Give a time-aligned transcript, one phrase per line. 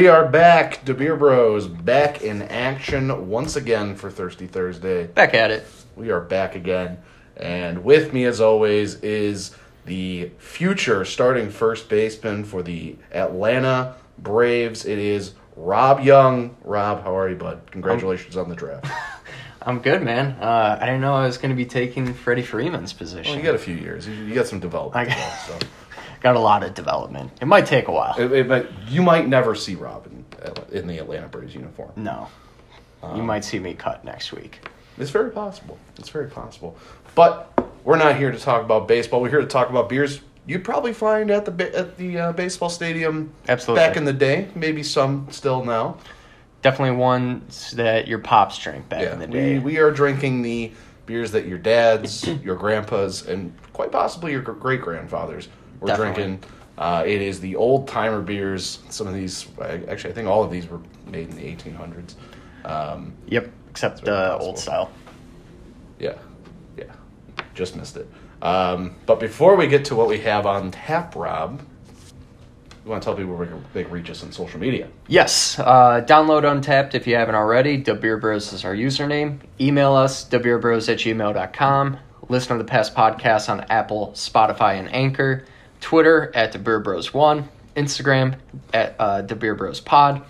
[0.00, 5.08] We are back, The Beer Bros, back in action once again for Thirsty Thursday.
[5.08, 5.66] Back at it.
[5.94, 6.96] We are back again,
[7.36, 14.86] and with me, as always, is the future starting first baseman for the Atlanta Braves.
[14.86, 16.56] It is Rob Young.
[16.64, 17.70] Rob, how are you, bud?
[17.70, 18.86] Congratulations on the draft.
[19.60, 20.28] I'm good, man.
[20.40, 23.32] Uh, I didn't know I was going to be taking Freddie Freeman's position.
[23.32, 24.08] Well, you got a few years.
[24.08, 25.10] You, you got some development.
[25.10, 25.66] I- well, so.
[26.20, 27.32] Got a lot of development.
[27.40, 28.14] It might take a while.
[28.18, 30.24] It- it might- you might never see Rob in,
[30.70, 31.90] in the Atlanta Braves uniform.
[31.96, 32.28] no.
[33.02, 34.60] Um, you might see me cut next week.
[34.98, 35.78] It's very possible.
[35.98, 36.76] It's very possible.
[37.14, 37.50] But
[37.82, 39.22] we're not here to talk about baseball.
[39.22, 40.20] We're here to talk about beers.
[40.46, 43.86] You'd probably find at the at the uh, baseball stadium Absolutely.
[43.86, 44.48] back in the day.
[44.54, 45.96] Maybe some still now.
[46.60, 49.54] Definitely ones that your pops drank back yeah, in the day.
[49.58, 50.72] we we are drinking the
[51.06, 55.48] beers that your dads, your grandpas, and quite possibly your great grandfathers
[55.80, 56.22] were Definitely.
[56.22, 56.50] drinking.
[56.78, 58.78] Uh, it is the old timer beers.
[58.88, 62.14] Some of these, actually, I think all of these were made in the 1800s.
[62.64, 64.46] Um, yep, except possible.
[64.46, 64.90] old style.
[65.98, 66.14] Yeah,
[66.78, 66.84] yeah,
[67.54, 68.08] just missed it.
[68.42, 71.60] Um, but before we get to what we have on tap, Rob,
[72.84, 74.88] you want to tell people where they can reach us on social media?
[75.06, 77.76] Yes, uh, download Untappd if you haven't already.
[77.76, 79.40] The Beer Bros is our username.
[79.60, 81.98] Email us, thebeerbros at gmail.com.
[82.28, 85.44] Listen to the past podcasts on Apple, Spotify, and Anchor.
[85.80, 87.48] Twitter at The Beer Bros 1.
[87.76, 88.36] Instagram
[88.72, 90.22] at uh, The Beer Bros Pod.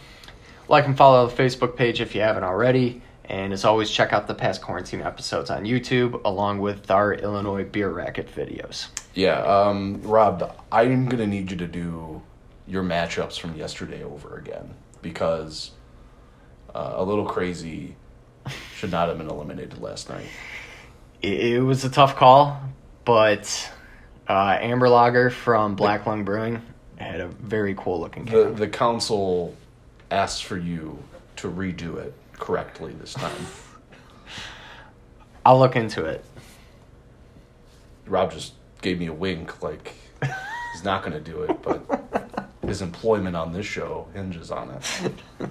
[0.69, 3.03] Like and follow the Facebook page if you haven't already.
[3.25, 7.65] And as always, check out the past quarantine episodes on YouTube along with our Illinois
[7.65, 8.89] Beer Bracket videos.
[9.15, 12.23] Yeah, um, Rob, I'm gonna need you to do
[12.67, 15.71] your matchups from yesterday over again because
[16.75, 17.97] uh, a little crazy
[18.75, 20.27] should not have been eliminated last night.
[21.23, 22.61] it was a tough call,
[23.05, 23.71] but
[24.31, 26.63] uh, Amber Lager from Black Lung Brewing
[26.97, 28.55] had a very cool looking The can.
[28.55, 29.57] the council
[30.11, 31.03] asked for you
[31.37, 33.47] to redo it correctly this time.
[35.45, 36.25] I'll look into it.
[38.07, 38.53] Rob just
[38.83, 39.95] gave me a wink, like
[40.73, 42.29] he's not going to do it, but
[42.65, 45.49] his employment on this show hinges on it.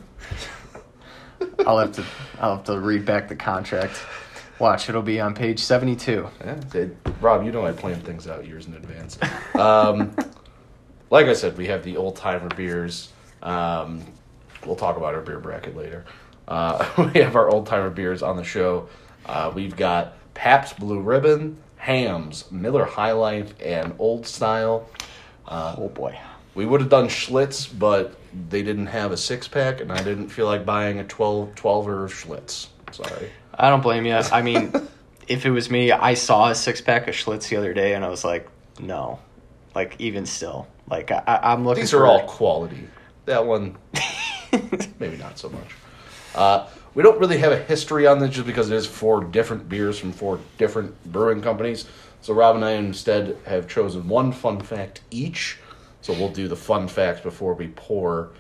[1.68, 2.06] I'll have to
[2.40, 4.00] I'll have to read back the contract.
[4.60, 6.28] Watch, it'll be on page seventy two.
[6.42, 9.18] Yeah, it- Rob, you know I plan things out years in advance.
[9.56, 10.16] Um,
[11.10, 13.12] like I said, we have the old timer beers.
[13.42, 14.04] Um,
[14.66, 16.06] we'll talk about our beer bracket later.
[16.48, 18.90] Uh, we have our old timer beers on the show.
[19.26, 24.90] Uh, we've got Pabst Blue Ribbon, Hamm's, Miller High Life, and Old Style.
[25.48, 26.18] Uh, Oh boy.
[26.56, 28.16] We would have done Schlitz, but
[28.50, 32.04] they didn't have a six pack, and I didn't feel like buying a 12 12er
[32.06, 32.68] of Schlitz.
[32.92, 33.30] Sorry.
[33.60, 34.14] I don't blame you.
[34.16, 34.74] I mean,
[35.28, 38.06] if it was me, I saw a six pack of Schlitz the other day and
[38.06, 38.48] I was like,
[38.80, 39.20] no.
[39.76, 40.68] Like even still.
[40.90, 42.88] Like I, I'm looking These for are all quality.
[43.26, 43.78] That one,
[45.00, 45.76] maybe not so much.
[46.34, 49.70] Uh, we don't really have a history on this just because it is four different
[49.70, 51.86] beers from four different brewing companies.
[52.22, 55.60] So Rob and I instead have chosen one fun fact each.
[56.02, 58.32] So we'll do the fun facts before we pour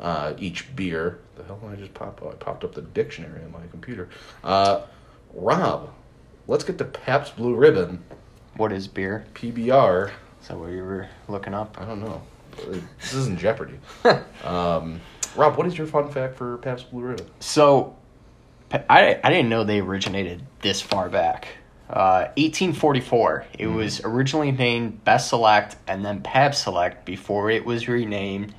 [0.00, 1.20] uh, each beer.
[1.36, 2.20] The hell did I just pop?
[2.22, 4.08] Oh, I popped up the dictionary on my computer.
[4.44, 4.82] Uh,
[5.34, 5.90] Rob,
[6.46, 8.04] let's get to Pabst Blue Ribbon
[8.56, 9.24] what is beer?
[9.34, 10.10] PBR.
[10.40, 11.76] Is that what you were looking up?
[11.80, 12.22] I don't know.
[13.00, 13.78] This isn't Jeopardy.
[14.44, 15.00] um,
[15.36, 17.26] Rob, what is your fun fact for Pabst Blue Ribbon?
[17.40, 17.96] So,
[18.70, 21.48] I, I didn't know they originated this far back.
[21.88, 23.46] Uh, 1844.
[23.58, 28.54] It was originally named Best Select and then Pabst Select before it was renamed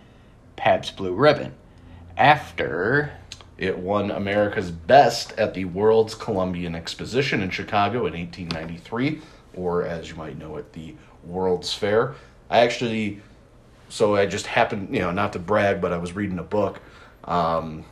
[0.56, 1.54] Pabst Blue Ribbon.
[2.18, 3.12] After,
[3.58, 9.22] It won America's Best at the World's Columbian Exposition in Chicago in 1893,
[9.56, 12.16] or as you might know it, the World's Fair.
[12.50, 13.22] I actually,
[13.90, 16.82] so I just happened, you know, not to brag, but I was reading a book
[17.26, 17.86] um,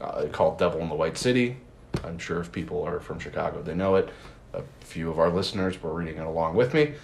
[0.00, 1.56] uh, called Devil in the White City.
[2.04, 4.08] I'm sure if people are from Chicago, they know it.
[4.54, 6.94] A few of our listeners were reading it along with me.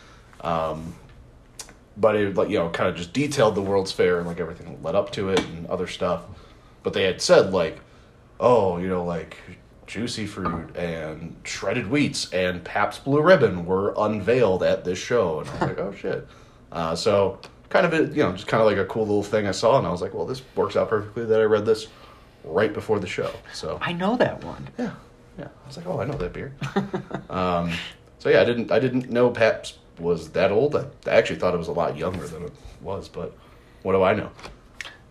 [0.40, 0.94] Um,
[1.96, 4.82] but it you know kind of just detailed the World's Fair and like everything that
[4.82, 6.22] led up to it and other stuff.
[6.84, 7.80] But they had said like,
[8.38, 9.36] oh, you know, like
[9.86, 15.48] juicy fruit and shredded wheats and Pabst Blue Ribbon were unveiled at this show, and
[15.48, 16.28] I was like, oh shit.
[16.70, 19.46] Uh, so kind of a, you know just kind of like a cool little thing
[19.46, 21.88] I saw, and I was like, well, this works out perfectly that I read this
[22.44, 23.32] right before the show.
[23.52, 24.68] So I know that one.
[24.78, 24.94] yeah,
[25.38, 25.46] yeah.
[25.46, 26.54] I was like, oh, I know that beer.
[27.30, 27.72] um,
[28.18, 30.76] so yeah, I didn't I didn't know Pabst was that old.
[30.76, 33.36] I, I actually thought it was a lot younger than it was, but
[33.82, 34.30] what do I know?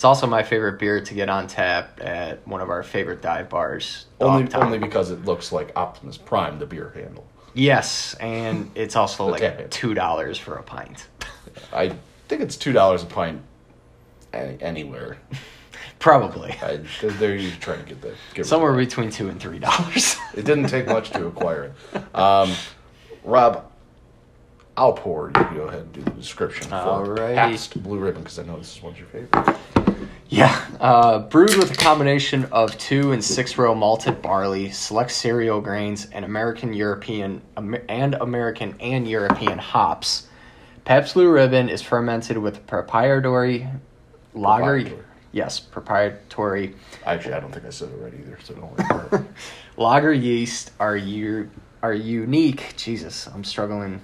[0.03, 3.47] It's also my favorite beer to get on tap at one of our favorite dive
[3.47, 4.05] bars.
[4.19, 7.25] Only only because it looks like Optimus Prime, the beer handle.
[7.53, 11.07] Yes, and it's also like two dollars for a pint.
[11.73, 11.95] I
[12.27, 13.43] think it's two dollars a pint
[14.33, 15.19] any, anywhere.
[15.99, 18.15] Probably I, they're, they're usually trying to get that.
[18.33, 20.17] Get somewhere between two and three dollars.
[20.35, 22.03] It didn't take much to acquire it.
[22.13, 22.51] Um,
[23.23, 23.71] Rob,
[24.75, 25.27] I'll pour.
[25.27, 27.35] You go ahead and do the description for Alrighty.
[27.35, 29.82] Pabst Blue Ribbon because I know this is one of your favorites.
[30.33, 35.61] Yeah, uh, brewed with a combination of two and six row malted barley, select cereal
[35.61, 40.25] grains, and American European and American and European hops.
[40.85, 43.67] Pabst Blue Ribbon is fermented with proprietary
[44.33, 44.63] lager.
[44.63, 45.03] Proprietary.
[45.33, 46.73] Yes, proprietary
[47.05, 49.27] Actually, I don't think I said it right either, so don't worry about it.
[49.77, 51.47] lager yeast are you
[51.83, 52.73] are unique.
[52.75, 54.01] Jesus, I'm struggling.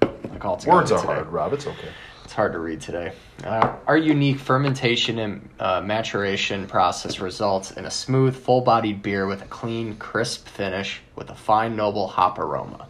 [0.00, 1.12] Like all Words are today.
[1.12, 1.52] hard, Rob.
[1.52, 1.90] It's okay.
[2.36, 3.12] Hard to read today.
[3.42, 9.26] Uh, our unique fermentation and uh, maturation process results in a smooth, full bodied beer
[9.26, 12.88] with a clean, crisp finish with a fine, noble hop aroma.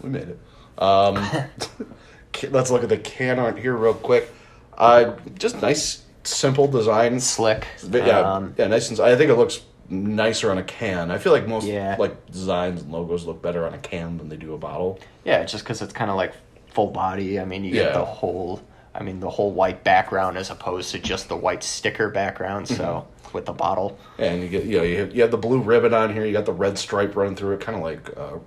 [0.00, 0.38] We made it.
[0.80, 1.16] Um,
[2.50, 4.30] let's look at the can art here real quick.
[4.76, 7.18] Uh, just nice, simple design.
[7.18, 7.66] Slick.
[7.90, 8.90] Yeah, Um, yeah, nice.
[8.90, 11.10] And, I think it looks nicer on a can.
[11.10, 11.96] I feel like most Yeah.
[11.98, 15.00] like designs and logos look better on a can than they do a bottle.
[15.24, 16.32] yeah, just because it's kind of like
[16.78, 17.40] full body.
[17.40, 18.62] I mean, you get the whole.
[18.94, 22.68] I mean, the whole white background as opposed to just the white sticker background.
[22.68, 25.60] So with the bottle, And you get you know you have, you have the blue
[25.60, 26.24] ribbon on here.
[26.24, 28.38] You got the red stripe running through it, kind of like uh,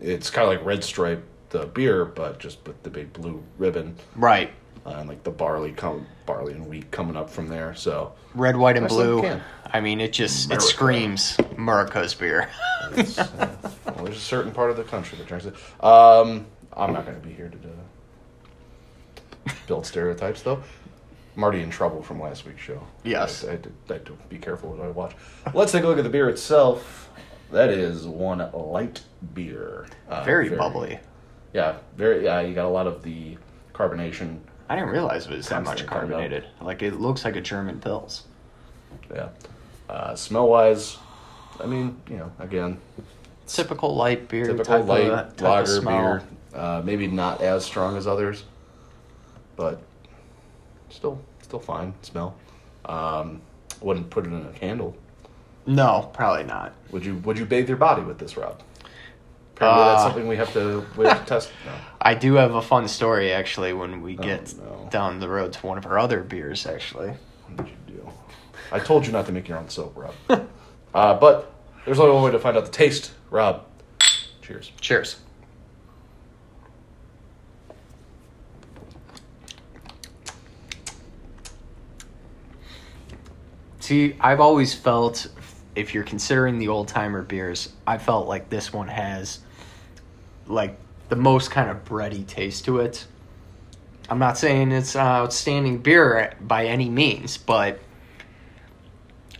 [0.00, 3.96] it's kind of like red stripe the beer, but just with the big blue ribbon
[4.14, 4.52] right?
[4.86, 7.74] uh, and like the barley come barley and wheat coming up from there.
[7.74, 9.28] So Red, white, and blue.
[9.72, 10.64] I mean, it just America.
[10.64, 12.48] it screams Murica's beer.
[12.82, 13.48] uh,
[13.86, 15.54] well, there's a certain part of the country that drinks it.
[15.84, 16.46] Um,
[16.80, 17.58] I'm not going to be here to
[19.50, 20.62] uh, build stereotypes, though.
[21.36, 22.82] I'm already in trouble from last week's show.
[23.04, 23.44] Yes.
[23.44, 23.64] I, I, had
[24.06, 25.14] to, I be careful what I watch.
[25.54, 27.10] Let's take a look at the beer itself.
[27.52, 29.02] That is one light
[29.34, 29.86] beer.
[30.08, 30.98] Uh, very bubbly.
[31.52, 32.24] Yeah, very.
[32.24, 33.36] Yeah, you got a lot of the
[33.74, 34.38] carbonation.
[34.68, 36.46] I didn't realize it was that much carbonated.
[36.60, 38.22] Like it looks like a German Pils.
[39.12, 39.30] Yeah.
[39.88, 40.98] Uh, smell wise,
[41.58, 42.80] I mean, you know, again,
[43.48, 44.46] Typical light beer.
[44.46, 46.22] typical light of, type of lager beer.
[46.54, 48.44] Uh, maybe not as strong as others,
[49.56, 49.80] but
[50.88, 51.94] still, still fine.
[52.02, 52.34] Smell.
[52.84, 53.40] Um,
[53.80, 54.96] wouldn't put it in a candle.
[55.66, 56.72] No, probably not.
[56.90, 57.16] Would you?
[57.18, 58.60] Would you bathe your body with this, Rob?
[59.56, 61.50] That's Uh, something we have to we have to test.
[61.66, 61.72] No.
[62.00, 64.88] I do have a fun story actually when we Oh, get no.
[64.90, 66.66] down the road to one of our other beers.
[66.66, 67.10] Actually,
[67.46, 68.08] What did you do?
[68.72, 70.14] I told you not to make your own soap, Rob.
[70.94, 71.52] uh, but
[71.84, 73.66] there's only one way to find out the taste, Rob.
[74.40, 74.72] Cheers.
[74.80, 75.16] cheers.
[83.90, 85.26] See, I've always felt
[85.74, 89.40] if you're considering the old timer beers, I felt like this one has
[90.46, 90.78] like
[91.08, 93.04] the most kind of bready taste to it.
[94.08, 97.80] I'm not saying it's an outstanding beer by any means, but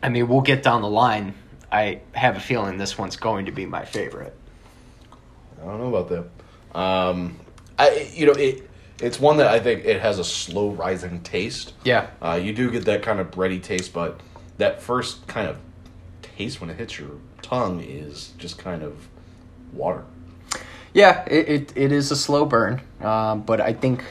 [0.03, 1.35] I mean, we'll get down the line.
[1.71, 4.37] I have a feeling this one's going to be my favorite.
[5.63, 6.77] I don't know about that.
[6.77, 7.39] Um,
[7.79, 8.69] I you know it.
[9.01, 11.73] It's one that I think it has a slow rising taste.
[11.85, 12.11] Yeah.
[12.21, 14.21] Uh, you do get that kind of bready taste, but
[14.61, 15.59] that first kind of
[16.23, 17.11] taste when it hits your
[17.43, 19.09] tongue is just kind of
[19.73, 20.05] water.
[20.93, 24.05] Yeah, it, it, it is a slow burn, um, but I think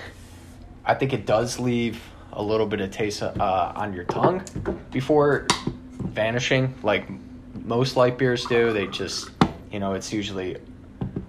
[0.85, 2.01] I think it does leave
[2.33, 4.43] a little bit of taste uh, on your tongue
[4.91, 5.45] before
[5.99, 6.73] vanishing.
[6.83, 7.07] Like
[7.65, 9.29] most light beers do, they just
[9.71, 10.57] you know it's usually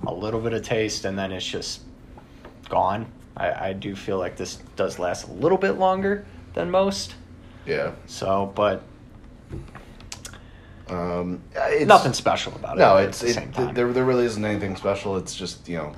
[0.07, 1.83] a little bit of taste and then it's just
[2.69, 3.07] gone.
[3.37, 6.25] I, I do feel like this does last a little bit longer
[6.55, 7.15] than most.
[7.67, 7.93] Yeah.
[8.07, 8.83] So, but
[10.91, 12.81] Um, it's, nothing special about it.
[12.81, 13.93] No, it's the it, there.
[13.93, 15.17] There really isn't anything special.
[15.17, 15.95] It's just you know,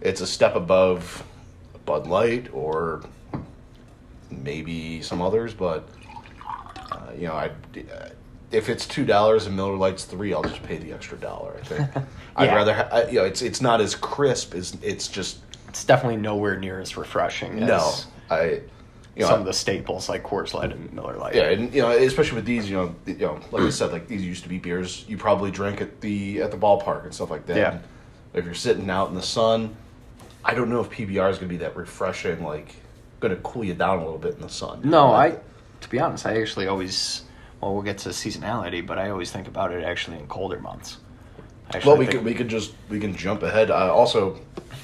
[0.00, 1.24] it's a step above
[1.84, 3.02] Bud Light or
[4.30, 5.88] maybe some others, but
[6.90, 8.08] uh, you know, I uh,
[8.50, 11.56] if it's two dollars and Miller Lite's three, I'll just pay the extra dollar.
[11.60, 11.90] I think
[12.36, 15.38] I'd rather ha- I, you know, it's it's not as crisp as it's just
[15.68, 17.94] it's definitely nowhere near as refreshing as no.
[18.30, 18.60] I
[19.16, 21.34] you know some of the staples like Coors Light and Miller Lite.
[21.34, 24.08] Yeah, and you know, especially with these, you know, you know, like I said, like
[24.08, 27.30] these used to be beers you probably drank at the at the ballpark and stuff
[27.30, 27.56] like that.
[27.56, 27.72] Yeah.
[27.72, 27.82] And
[28.34, 29.76] if you're sitting out in the sun,
[30.44, 32.74] I don't know if PBR is going to be that refreshing, like
[33.20, 34.80] going to cool you down a little bit in the sun.
[34.84, 35.40] No, Like, I.
[35.80, 37.22] To be honest, I actually always.
[37.60, 40.98] Well, we'll get to seasonality, but I always think about it actually in colder months.
[41.68, 43.70] Actually Well, we could we could just we can jump ahead.
[43.70, 44.40] Uh, also,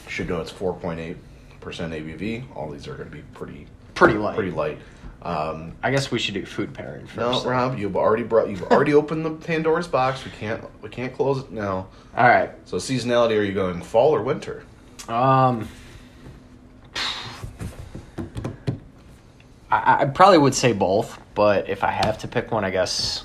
[0.09, 1.17] should know it's four point eight
[1.61, 2.45] percent ABV.
[2.55, 3.67] All these are going to be pretty
[4.01, 4.35] pretty light.
[4.35, 4.79] pretty light.
[5.23, 7.45] Um, I guess we should do food pairing first.
[7.45, 7.51] no.
[7.51, 10.25] Rob, you've already brought you've already opened the Pandora's box.
[10.25, 11.89] We can't we can't close it now.
[12.17, 12.51] All right.
[12.65, 14.65] So seasonality, are you going fall or winter?
[15.09, 15.69] Um.
[19.73, 23.25] I, I probably would say both, but if I have to pick one, I guess,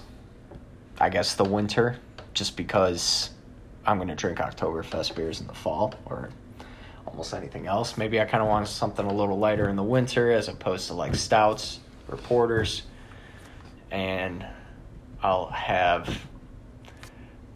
[1.00, 1.98] I guess the winter,
[2.36, 3.32] just because
[3.86, 6.30] I'm gonna drink Oktoberfest beers in the fall or
[7.06, 7.98] almost anything else.
[7.98, 10.94] Maybe I kind of want something a little lighter in the winter as opposed to
[10.94, 12.84] like stouts or porters,
[13.92, 14.46] and
[15.22, 16.20] I'll have.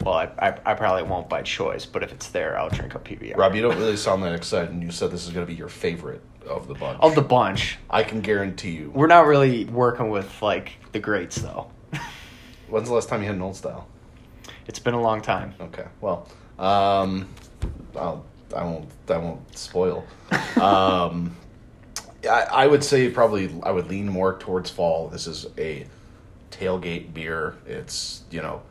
[0.02, 2.98] Well, I, I, I probably won't by choice, but if it's there, I'll drink a
[2.98, 3.36] PBR.
[3.36, 5.56] Rob, you don't really sound that excited, and you said this is going to be
[5.56, 6.98] your favorite of the bunch.
[7.02, 8.90] Of the bunch, I can guarantee you.
[8.94, 11.70] we're not really working with like the greats though.
[12.68, 13.88] When's the last time you had an old style?
[14.66, 15.52] it's been a long time.
[15.60, 15.86] Okay.
[16.00, 17.28] Well, um,
[17.96, 18.88] I'll, I won't.
[19.08, 20.04] I won't spoil.
[20.60, 21.36] um,
[22.24, 25.08] I, I would say probably I would lean more towards fall.
[25.08, 25.86] This is a
[26.50, 27.56] tailgate beer.
[27.66, 28.62] It's you know,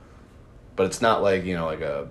[0.75, 2.09] but it's not like you know like a.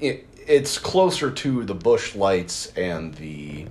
[0.00, 3.66] It, it's closer to the Busch Lights and the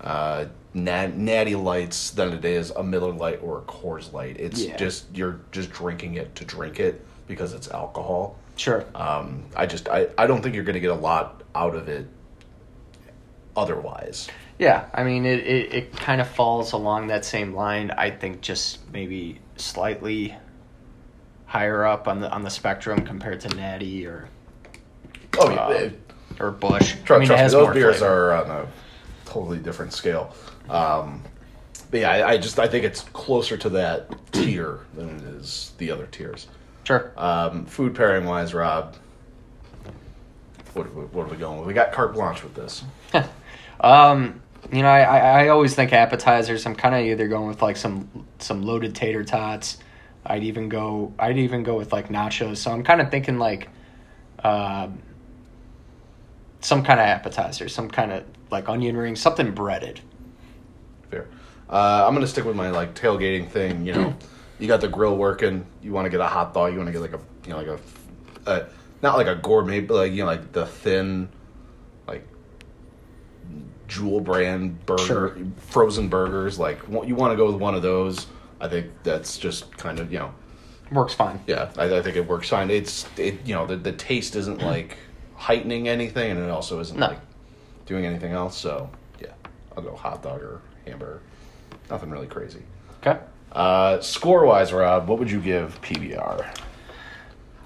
[0.00, 4.36] uh, nat, Natty Lights than it is a Miller Lite or a Coors Light.
[4.38, 4.76] It's Yeah.
[4.76, 8.36] just you're just drinking it to drink it because it's alcohol.
[8.56, 8.84] Sure.
[8.94, 11.88] Um, I just I, I don't think you're going to get a lot out of
[11.88, 12.06] it
[13.56, 14.28] otherwise.
[14.58, 17.90] Yeah, I mean, it, it, it kind of falls along that same line.
[17.90, 20.36] I think just maybe slightly
[21.46, 24.28] higher up on the on the spectrum compared to Natty or
[25.38, 25.98] Oh uh, it-
[26.40, 26.94] or Busch.
[27.10, 28.32] I mean, trust me, those beers flavor.
[28.32, 28.66] are on a
[29.26, 30.34] totally different scale.
[30.70, 31.22] Um,
[31.90, 35.72] but yeah, I, I just I think it's closer to that tier than it is
[35.78, 36.46] the other tiers.
[36.84, 37.12] sure.
[37.16, 38.96] Um, food pairing wise, Rob,
[40.74, 41.66] what, what, are we going with?
[41.66, 42.84] We got carte blanche with this.
[43.82, 44.40] Um,
[44.72, 46.66] you know, I, I, I always think appetizers.
[46.66, 49.78] I'm kind of either going with like some some loaded tater tots.
[50.24, 51.12] I'd even go.
[51.18, 52.58] I'd even go with like nachos.
[52.58, 53.68] So I'm kind of thinking like,
[54.44, 55.02] um,
[56.60, 60.00] some kind of appetizer, some kind of like onion ring, something breaded.
[61.10, 61.26] Fair.
[61.68, 63.84] Uh, I'm gonna stick with my like tailgating thing.
[63.84, 64.14] You know,
[64.60, 65.66] you got the grill working.
[65.82, 66.72] You want to get a hot dog.
[66.72, 67.80] You want to get like a you know like a,
[68.46, 68.64] uh,
[69.02, 71.28] not like a gourmet, but like you know like the thin,
[72.06, 72.26] like
[73.88, 75.36] jewel brand burger, Sure.
[75.56, 76.58] frozen burgers.
[76.58, 78.26] Like you want to go with one of those.
[78.60, 80.32] I think that's just kind of you know
[80.92, 81.40] Works fine.
[81.46, 81.70] yeah.
[81.78, 82.70] I, I think it works fine.
[82.70, 84.96] It's it you know the the taste isn't like
[85.34, 87.08] heightening anything, and it also isn't No.
[87.08, 87.20] like
[87.86, 88.56] doing anything else.
[88.56, 88.90] So
[89.20, 89.32] yeah,
[89.76, 91.22] I'll go hot dog or hamburger.
[91.90, 92.62] Nothing really crazy.
[93.04, 93.18] Okay.
[93.50, 96.46] Uh, score wise, Rob, what would you give PBR?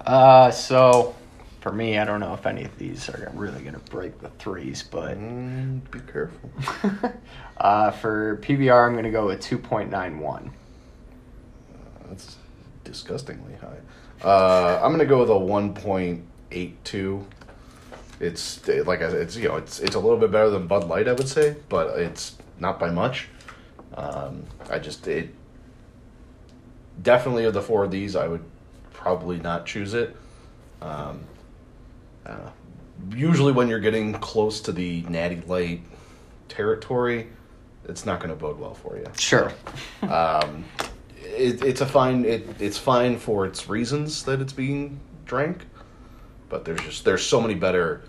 [0.04, 1.14] Uh, so
[1.66, 4.84] for me, I don't know if any of these are really gonna break the threes,
[4.88, 6.48] but Mm, be careful.
[7.56, 10.52] uh, for PBR, I'm gonna go with two point nine one.
[12.08, 12.36] That's
[12.84, 14.24] disgustingly high.
[14.24, 17.24] Uh, I'm gonna go with a 1.82.
[18.20, 20.84] It's like I said, it's you know it's it's a little bit better than Bud
[20.84, 23.26] Light, I would say, but it's not by much.
[23.94, 25.34] Um, I just it
[27.02, 28.44] definitely of the four of these, I would
[28.92, 30.14] probably not choose it.
[30.80, 31.24] Um,
[33.10, 35.82] Usually, when you're getting close to the Natty Light
[36.48, 37.28] territory,
[37.84, 39.06] it's not going to bode well for you.
[39.18, 39.52] Sure.
[40.02, 40.64] Um,
[41.22, 42.24] it, it's a fine.
[42.24, 45.66] It, it's fine for its reasons that it's being drank,
[46.48, 48.02] but there's just there's so many better,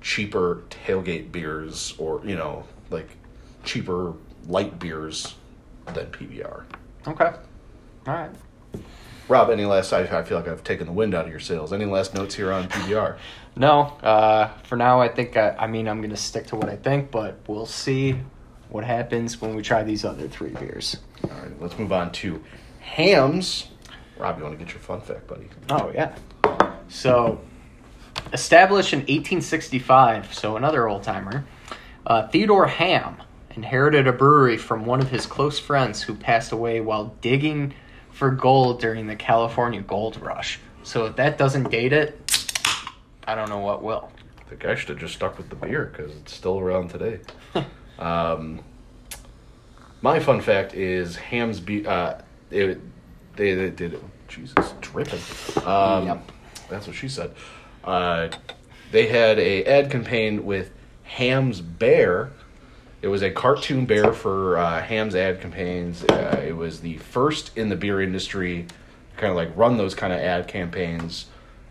[0.00, 3.16] cheaper tailgate beers, or you know, like
[3.64, 4.14] cheaper
[4.48, 5.34] light beers
[5.86, 6.64] than PBR.
[7.06, 7.32] Okay.
[8.06, 8.30] All right.
[9.28, 9.92] Rob, any last?
[9.92, 11.72] I, I feel like I've taken the wind out of your sails.
[11.72, 13.16] Any last notes here on PBR?
[13.56, 13.82] No.
[14.02, 17.10] Uh, for now, I think I, I mean I'm gonna stick to what I think,
[17.10, 18.16] but we'll see
[18.68, 20.96] what happens when we try these other three beers.
[21.22, 22.42] All right, let's move on to
[22.80, 23.68] Hamm's.
[24.18, 25.48] Rob, you want to get your fun fact, buddy?
[25.70, 26.14] Oh yeah.
[26.88, 27.40] So,
[28.32, 31.44] established in 1865, so another old timer,
[32.06, 33.22] uh, Theodore Hamm
[33.56, 37.74] inherited a brewery from one of his close friends who passed away while digging
[38.10, 40.60] for gold during the California Gold Rush.
[40.82, 42.23] So if that doesn't date it,
[43.26, 44.10] I don't know what will.
[44.38, 47.20] I think I should have just stuck with the beer because it's still around today.
[47.98, 48.60] um,
[50.02, 52.18] my fun fact is Hamm's be uh,
[52.50, 52.80] it,
[53.36, 54.02] they, they did it.
[54.28, 55.20] Jesus dripping.
[55.66, 56.32] Um, Yep.
[56.68, 57.34] That's what she said.
[57.84, 58.28] Uh,
[58.90, 60.70] they had a ad campaign with
[61.04, 62.30] Hamm's Bear.
[63.02, 66.04] It was a cartoon bear for uh, Hamm's ad campaigns.
[66.04, 68.66] Uh, it was the first in the beer industry
[69.16, 71.26] kind of like run those kind of ad campaigns,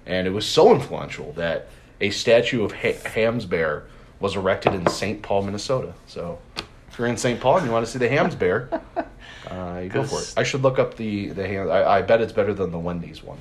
[0.06, 1.68] and it was so influential that
[2.02, 3.84] a statue of ha- Hamm's Bear
[4.20, 5.22] was erected in St.
[5.22, 5.94] Paul, Minnesota.
[6.08, 7.40] So, if you're in St.
[7.40, 8.70] Paul and you want to see the Hamm's Bear,
[9.50, 10.34] uh, you go for it.
[10.38, 11.70] I should look up the the ham.
[11.70, 13.40] I, I bet it's better than the Wendy's one.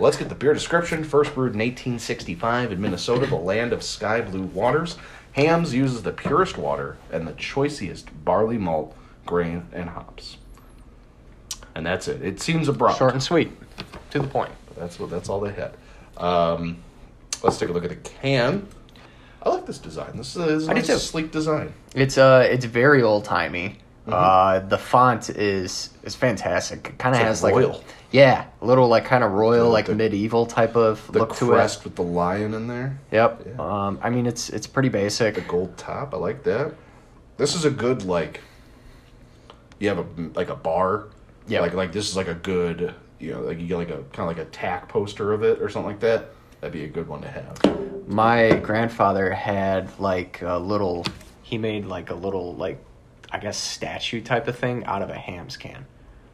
[0.00, 1.04] Let's get the beer description.
[1.04, 4.96] First brewed in 1865 in Minnesota, the land of sky blue waters.
[5.32, 10.36] Hamm's uses the purest water and the choicest barley malt grain, and hops.
[11.74, 12.22] And that's it.
[12.22, 12.98] It seems abrupt.
[12.98, 13.50] Short and sweet,
[14.10, 14.52] to the point.
[14.76, 15.74] That's what that's all they had.
[16.16, 16.82] Um,
[17.42, 18.66] let's take a look at the can.
[19.42, 20.16] I like this design.
[20.16, 20.98] This is a, this is a I do nice, too.
[20.98, 21.74] sleek design.
[21.94, 23.78] It's uh, it's very old timey.
[24.06, 24.12] Mm-hmm.
[24.12, 26.88] Uh, the font is is fantastic.
[26.90, 27.84] It kind of It's like has like royal.
[28.10, 31.52] yeah, a little like kind of royal, like the- medieval type of The look to
[31.52, 31.54] it.
[31.54, 33.58] crest with the lion in there, Yep.
[33.58, 35.34] Um, I mean it's it's pretty basic.
[35.36, 36.12] the gold top.
[36.14, 36.74] I like that.
[37.38, 38.40] This is a good like.
[39.80, 41.06] You have a like a bar.
[41.48, 41.60] Yeah.
[41.60, 44.28] Like like this is like a good you know like you get like a kind
[44.30, 46.30] of like a tack poster of it or something like that.
[46.60, 48.08] That'd be a good one to have.
[48.08, 51.04] My grandfather had like a little.
[51.42, 52.82] He made like a little like,
[53.30, 55.84] I guess statue type of thing out of a Hamm's can.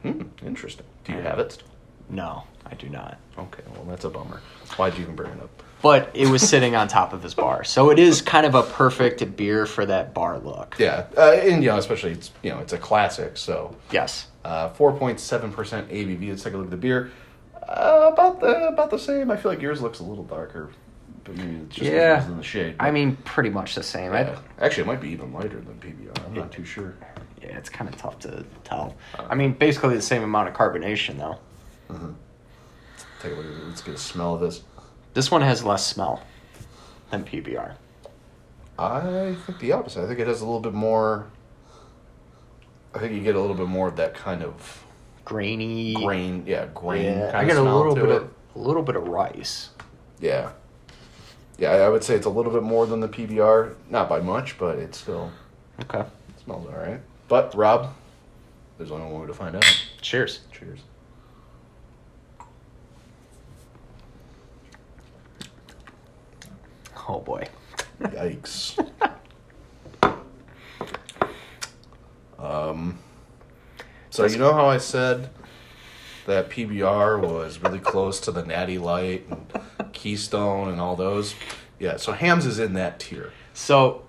[0.02, 0.22] Hmm.
[0.44, 0.86] Interesting.
[1.04, 1.52] Do you have it?
[1.52, 1.68] Still?
[2.08, 3.18] No, I do not.
[3.38, 3.62] Okay.
[3.74, 4.40] Well, that's a bummer.
[4.76, 5.50] Why'd you even bring it up?
[5.82, 8.62] But it was sitting on top of his bar, so it is kind of a
[8.62, 10.76] perfect beer for that bar look.
[10.78, 14.26] Yeah, uh, and you know, especially it's you know it's a classic, so Yes.
[14.44, 16.28] Uh, four point seven percent ABV.
[16.30, 17.10] Let's take a look at the beer.
[17.68, 19.30] Uh, about the about the same.
[19.30, 20.70] I feel like yours looks a little darker,
[21.24, 22.26] but maybe it's just Yeah.
[22.26, 22.74] in the shade.
[22.80, 24.12] I mean, pretty much the same.
[24.12, 24.38] I- yeah.
[24.60, 26.24] actually, it might be even lighter than PBR.
[26.26, 26.94] I'm not too sure.
[27.42, 28.96] Yeah, it's kind of tough to tell.
[29.18, 31.38] I mean, basically the same amount of carbonation though.
[33.22, 33.46] Take a look.
[33.66, 34.62] Let's get a smell of this.
[35.14, 36.22] This one has less smell
[37.10, 37.74] than PBR.
[38.78, 40.04] I think the opposite.
[40.04, 41.26] I think it has a little bit more.
[42.94, 44.84] I think you get a little bit more of that kind of
[45.24, 45.94] Grainy.
[45.94, 46.42] grain.
[46.46, 47.04] Yeah, grain.
[47.04, 48.10] Yeah, kind I of get a little bit it.
[48.22, 49.70] of a little bit of rice.
[50.18, 50.50] Yeah.
[51.58, 53.74] Yeah, I I would say it's a little bit more than the PBR.
[53.90, 55.30] Not by much, but it's still
[55.82, 56.04] Okay.
[56.42, 57.00] smells all right.
[57.28, 57.94] But, Rob,
[58.76, 59.64] there's only one way to find out.
[60.00, 60.40] Cheers.
[60.50, 60.80] Cheers.
[67.08, 67.46] Oh boy.
[68.00, 68.76] Yikes.
[72.40, 72.98] um,
[74.10, 75.30] so, you know how I said
[76.26, 81.34] that PBR was really close to the Natty Light and Keystone and all those?
[81.78, 83.32] Yeah, so Hamm's is in that tier.
[83.54, 84.02] So,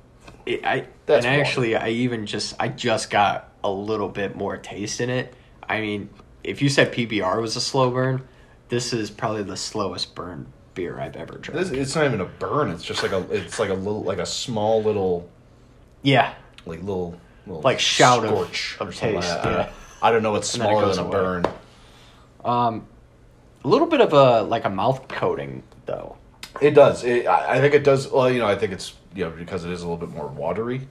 [0.46, 1.46] it, I That's and one.
[1.46, 5.34] actually I even just I just got a little bit more taste in it.
[5.70, 6.10] I mean,
[6.44, 8.28] if you said PBR was a slow burn,
[8.70, 11.60] this is probably the slowest burn beer I've ever drank.
[11.60, 12.72] This, it's not even a burn.
[12.72, 13.20] It's just like a.
[13.32, 15.30] It's like a little, like a small little,
[16.02, 16.34] yeah,
[16.65, 19.21] like little Like shout of- scorch of something.
[19.21, 19.58] taste, I, I, yeah.
[19.58, 19.69] don't,
[20.04, 21.12] I don't know what's smaller than a away.
[21.12, 21.45] burn.
[22.45, 22.88] um,
[23.63, 26.17] a little bit of a like a mouth coating though.
[26.62, 27.04] It does.
[27.04, 28.10] It, I, I think it does.
[28.12, 30.27] Well, you know, I think it's you know because it is a little bit more
[30.27, 30.88] watery.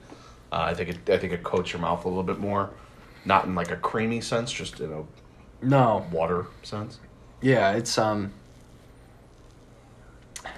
[0.51, 1.09] Uh, I think it.
[1.09, 2.69] I think it coats your mouth a little bit more,
[3.25, 5.03] not in like a creamy sense, just in a
[5.65, 6.99] No, water sense.
[7.41, 8.31] yeah, it's um,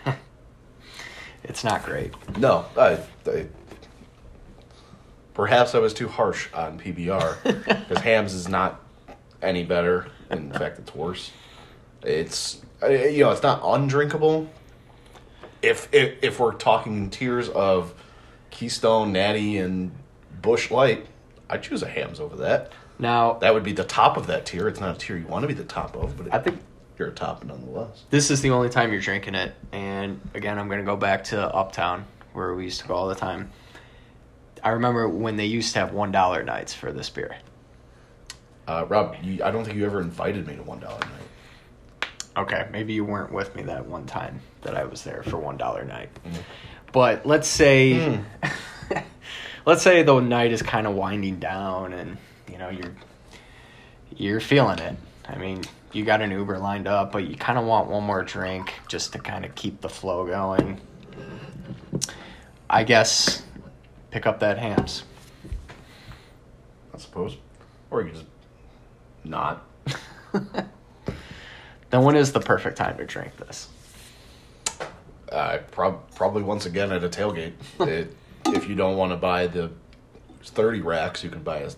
[1.44, 2.14] it's not great.
[2.38, 3.46] No, I, I
[5.34, 8.80] perhaps I was too harsh on PBR because Hamm's is not
[9.42, 10.08] any better.
[10.30, 11.32] In fact, it's worse.
[12.02, 14.50] It's uh, you know it's not undrinkable.
[15.62, 17.94] If if if we're talking tiers of
[18.52, 19.92] Keystone, Natty, and
[20.42, 21.08] Busch Light,
[21.50, 22.72] I choose a Hamm's over that.
[23.00, 24.68] Now, That would be the top of that tier.
[24.68, 26.62] It's not a tier you want to be the top of, but I think
[26.98, 28.04] you're a top nonetheless.
[28.12, 29.54] this is the only time you're drinking it.
[29.72, 33.08] And again, I'm going to go back to Uptown where we used to go all
[33.08, 33.52] the time.
[34.64, 37.36] I remember when they used to have $1 nights for this beer.
[38.68, 42.10] Uh, Rob, you, I don't think you ever invited me to one dollar night.
[42.38, 45.88] Okay, maybe you weren't with me that one time that I was there for $1
[45.88, 46.10] night.
[46.94, 48.20] But let's say
[49.66, 52.18] let's say the night is kind of winding down and
[52.50, 52.94] you know you're
[54.16, 54.96] you're feeling it.
[55.28, 58.24] I mean, you got an Uber lined up, but you kind of want one more
[58.24, 60.80] drink just to kind of keep the flow going.
[62.70, 63.44] I guess
[64.14, 65.04] pick up that Hamm's.
[66.94, 67.36] I suppose,
[67.90, 68.28] or you could just
[69.24, 69.66] not.
[71.94, 73.70] Then when is the perfect time to drink this?
[75.32, 77.54] Uh, prob- probably once again at a tailgate.
[77.82, 78.16] it,
[78.48, 79.70] if you don't want to buy the
[80.44, 81.72] thirty racks, you can buy a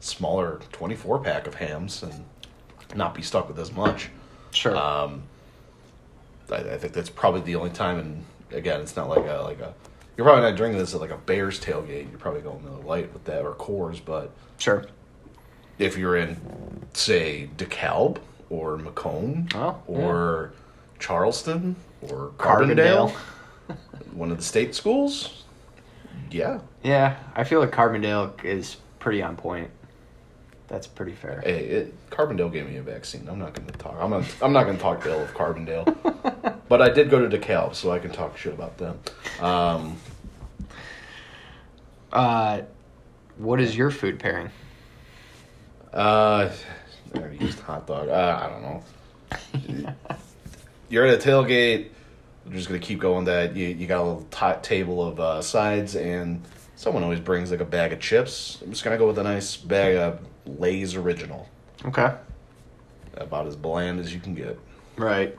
[0.00, 2.24] smaller twenty-four pack of Hamm's and
[2.96, 4.10] not be stuck with as much.
[4.50, 4.76] Sure.
[4.76, 5.22] Um,
[6.50, 8.00] I, I think that's probably the only time.
[8.00, 9.74] And again, it's not like a like a.
[10.16, 12.10] You're probably not drinking this at like a Bears tailgate.
[12.10, 14.00] You're probably going Miller Lite with that or Coors.
[14.04, 14.86] But sure.
[15.78, 16.36] if you're in,
[16.92, 18.18] say, DeKalb
[18.50, 20.52] or Macomb Oh, or
[20.98, 23.12] Charleston or Carbondale.
[23.68, 23.76] Carbondale,
[24.12, 25.44] one of the state schools,
[26.30, 29.70] yeah, Yeah, I feel like Carbondale is pretty on point.
[30.70, 31.40] That's pretty fair.
[31.44, 33.28] Hey, it, Carbondale gave me a vaccine.
[33.28, 33.96] I'm not going to talk.
[33.98, 34.24] I'm not.
[34.40, 36.56] I'm not going to talk ill of Carbondale.
[36.68, 38.98] but I did go to DeKalb, so I can talk shit about them.
[39.40, 39.96] Um,
[42.12, 42.62] Uh,
[43.38, 44.50] What is your food pairing?
[45.92, 46.50] Uh,
[47.16, 48.08] I used hot dog.
[48.08, 49.94] Uh, I don't know.
[50.88, 51.88] You're at a tailgate.
[52.46, 53.24] We're just gonna keep going.
[53.24, 56.42] That you you got a little t- table of uh, sides, and
[56.76, 58.58] someone always brings like a bag of chips.
[58.62, 60.20] I'm just gonna go with a nice bag of
[60.58, 61.48] Lay's Original.
[61.84, 62.14] Okay.
[63.14, 64.58] About as bland as you can get.
[64.96, 65.36] Right.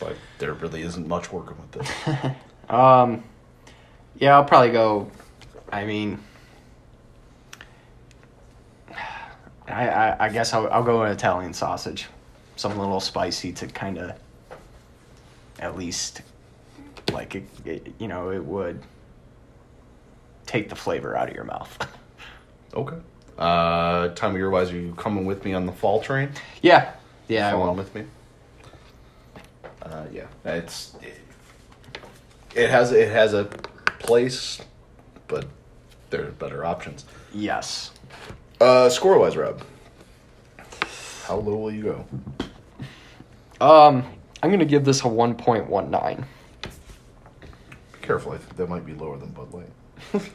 [0.00, 2.32] But there really isn't much working with this.
[2.68, 3.22] Um,
[4.16, 5.10] yeah, I'll probably go.
[5.70, 6.18] I mean,
[9.68, 12.06] I I, I guess I'll, I'll go an Italian sausage,
[12.56, 14.18] something a little spicy to kind of,
[15.58, 16.22] at least,
[17.12, 18.80] like it, it, you know, it would
[20.46, 21.86] take the flavor out of your mouth.
[22.74, 22.96] okay.
[23.38, 26.30] Uh, time of year wise, are you coming with me on the fall train?
[26.62, 26.92] yeah,
[27.28, 28.04] yeah, on with me.
[29.82, 31.18] Uh, yeah, it's it,
[32.54, 33.44] it has it has a
[33.98, 34.60] place,
[35.26, 35.46] but
[36.10, 37.04] there are better options.
[37.32, 37.90] Yes.
[38.60, 39.60] Uh, score wise, Rob,
[41.26, 42.06] how low will you go?
[43.60, 44.04] Um,
[44.42, 46.24] I'm gonna give this a one point one nine.
[46.62, 46.68] Be
[48.00, 50.22] careful, I think that might be lower than Bud Light.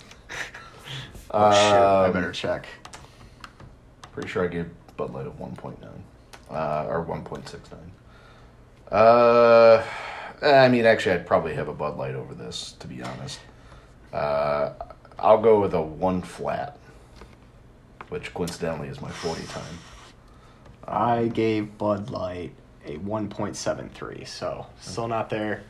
[1.31, 1.61] Oh shit!
[1.61, 2.65] I Um, better check.
[4.13, 6.03] Pretty sure I gave Bud Light a one point nine,
[6.49, 7.91] uh, or one point six nine.
[8.91, 9.83] Uh,
[10.41, 13.39] I mean, actually, I'd probably have a Bud Light over this, to be honest.
[14.11, 14.73] Uh,
[15.17, 16.77] I'll go with a one flat,
[18.09, 19.77] which coincidentally is my forty time.
[20.87, 22.51] I gave Bud Light
[22.85, 25.61] a 1.73, so still not there,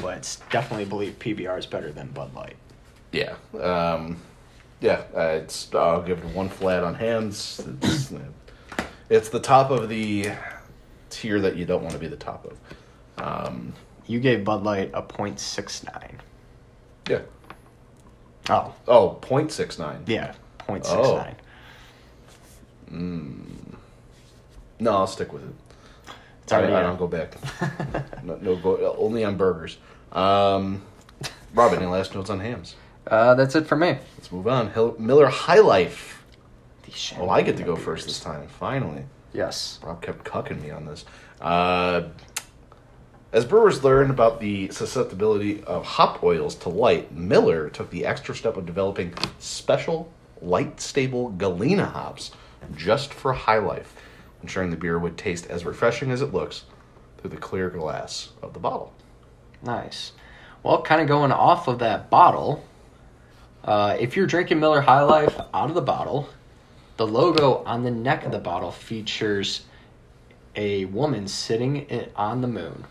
[0.00, 2.56] but definitely believe PBR is better than Bud Light.
[3.12, 4.18] Yeah, um,
[4.80, 5.02] yeah.
[5.14, 7.60] Uh, it's I'll give it one flat on hands.
[7.82, 8.12] It's,
[9.08, 10.30] it's the top of the
[11.10, 12.56] tier that you don't want to be the top of.
[13.24, 13.72] Um,
[14.06, 16.10] You gave Bud Light a 0.69.
[17.08, 17.20] yeah.
[18.48, 20.00] Oh, Oh, 0.69.
[20.06, 20.34] yeah,
[20.68, 21.34] 0.69.
[24.80, 25.54] No, I'll stick with it.
[26.44, 27.36] It's I, I don't go back.
[28.24, 29.76] no, no go only on burgers.
[30.12, 30.82] Um,
[31.54, 32.74] Rob, any last notes on Hamm's?
[33.10, 33.98] Uh, that's it for me.
[34.16, 34.70] Let's move on.
[34.70, 36.22] Hill, Miller High Life.
[37.18, 38.48] Oh, I get to go first this time.
[38.48, 39.78] Finally, Yes.
[39.84, 41.04] Rob kept cucking me on this.
[41.40, 42.08] Uh,
[43.32, 48.34] as brewers learned about the susceptibility of hop oils to light, Miller took the extra
[48.34, 52.32] step of developing special light stable Galena hops
[52.74, 53.94] just for High Life,
[54.42, 56.64] ensuring the beer would taste as refreshing as it looks
[57.18, 58.92] through the clear glass of the bottle.
[59.62, 60.12] Nice.
[60.64, 62.64] Well, kind of going off of that bottle,
[63.64, 66.28] uh, if you're drinking Miller High Life out of the bottle,
[66.96, 69.62] the logo on the neck of the bottle features
[70.56, 72.84] a woman sitting on the moon.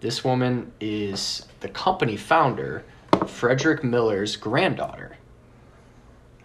[0.00, 2.84] This woman is the company founder,
[3.26, 5.16] Frederick Miller's granddaughter.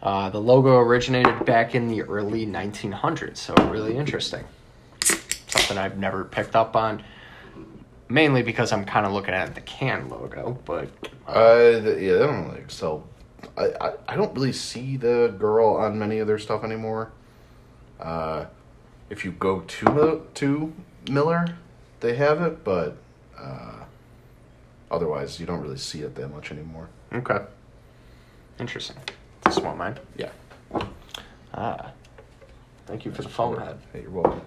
[0.02, 4.44] Uh, the logo originated back in the early 1900s, so really interesting.
[5.04, 7.04] Something I've never picked up on
[8.08, 10.90] mainly because I'm kind of looking at the can logo, but
[11.28, 13.04] Uh, th- yeah, they don't like sell.
[13.58, 17.12] I, I, I don't really see the girl on many of their stuff anymore.
[18.00, 18.46] Uh,
[19.10, 20.74] if you go to to
[21.10, 21.56] Miller,
[22.00, 22.98] they have it, but
[23.40, 23.84] uh,
[24.92, 26.90] otherwise you don't really see it that much anymore.
[27.14, 27.40] okay.
[28.60, 28.98] Interesting.
[29.44, 30.00] This one mine.
[30.18, 30.32] Yeah.
[31.54, 31.92] Ah.
[32.86, 33.78] Thank you for the foam head.
[33.92, 34.42] Hey, you're welcome.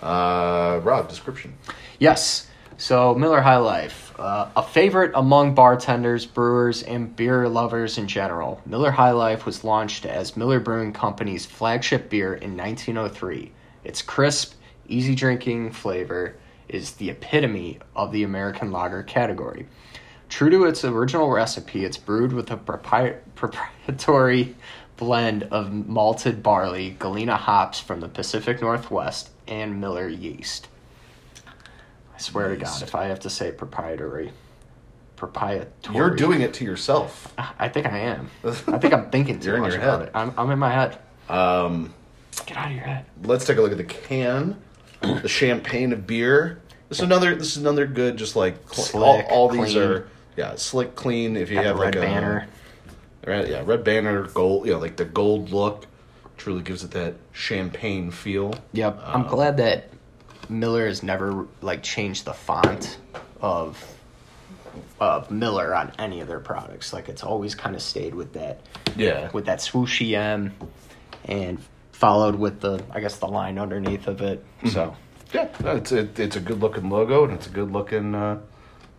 [0.00, 1.54] Uh, Rob, description.
[1.98, 2.48] Yes.
[2.78, 8.60] So Miller High Life, uh, a favorite among bartenders, brewers, and beer lovers in general.
[8.66, 13.50] Miller High Life was launched as Miller Brewing Company's flagship beer in 1903.
[13.82, 14.54] Its crisp,
[14.88, 16.36] easy drinking flavor
[16.68, 19.66] is the epitome of the American lager category.
[20.28, 24.54] True to its original recipe, it's brewed with a propri- proprietary
[24.98, 30.68] blend of malted barley, Galena hops from the Pacific Northwest, and Miller yeast.
[32.16, 34.32] I swear to God, if I have to say proprietary,
[35.16, 35.96] proprietary.
[35.96, 37.32] You're doing it to yourself.
[37.58, 38.30] I think I am.
[38.44, 40.08] I think I'm thinking too You're in much your about head.
[40.08, 40.12] it.
[40.14, 40.98] I'm, I'm in my head.
[41.28, 41.92] Um,
[42.46, 43.06] Get out of your head.
[43.24, 44.56] let's take a look at the can.
[45.02, 46.60] The champagne of beer.
[46.88, 47.34] This is another.
[47.36, 48.16] This is another good.
[48.16, 49.78] Just like cl- all, Slick, all these clean.
[49.82, 51.36] are yeah slick, clean.
[51.36, 52.48] If you Got have red like a banner.
[53.26, 55.86] Right, yeah, red banner, gold, you know, like the gold look
[56.38, 58.54] truly gives it that champagne feel.
[58.72, 59.00] Yep.
[59.04, 59.90] I'm Um, glad that
[60.48, 62.98] Miller has never like changed the font
[63.40, 63.82] of
[65.00, 66.92] of Miller on any of their products.
[66.92, 68.60] Like it's always kind of stayed with that
[68.96, 69.30] Yeah.
[69.32, 70.52] with that swooshy M
[71.24, 71.58] and
[71.92, 74.44] followed with the I guess the line underneath of it.
[74.58, 74.68] Mm-hmm.
[74.68, 74.96] So
[75.32, 78.38] Yeah, it's it, it's a good looking logo and it's a good looking uh,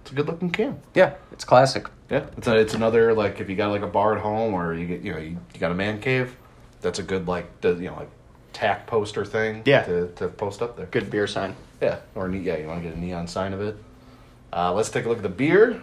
[0.02, 0.82] it's a good looking can.
[0.96, 1.88] yeah, it's classic.
[2.10, 4.74] Yeah, it's a, it's another like if you got like a bar at home or
[4.74, 6.36] you get you know you, you got a man cave,
[6.82, 8.10] that's a good like the you know like
[8.58, 9.62] tack poster thing.
[9.66, 9.84] Yeah.
[9.84, 10.88] To, to post up there.
[10.88, 11.56] Good beer sign.
[11.82, 12.00] Yeah.
[12.16, 13.76] Or yeah, you want to get a neon sign of it.
[14.52, 15.82] Uh, let's take a look at the beer.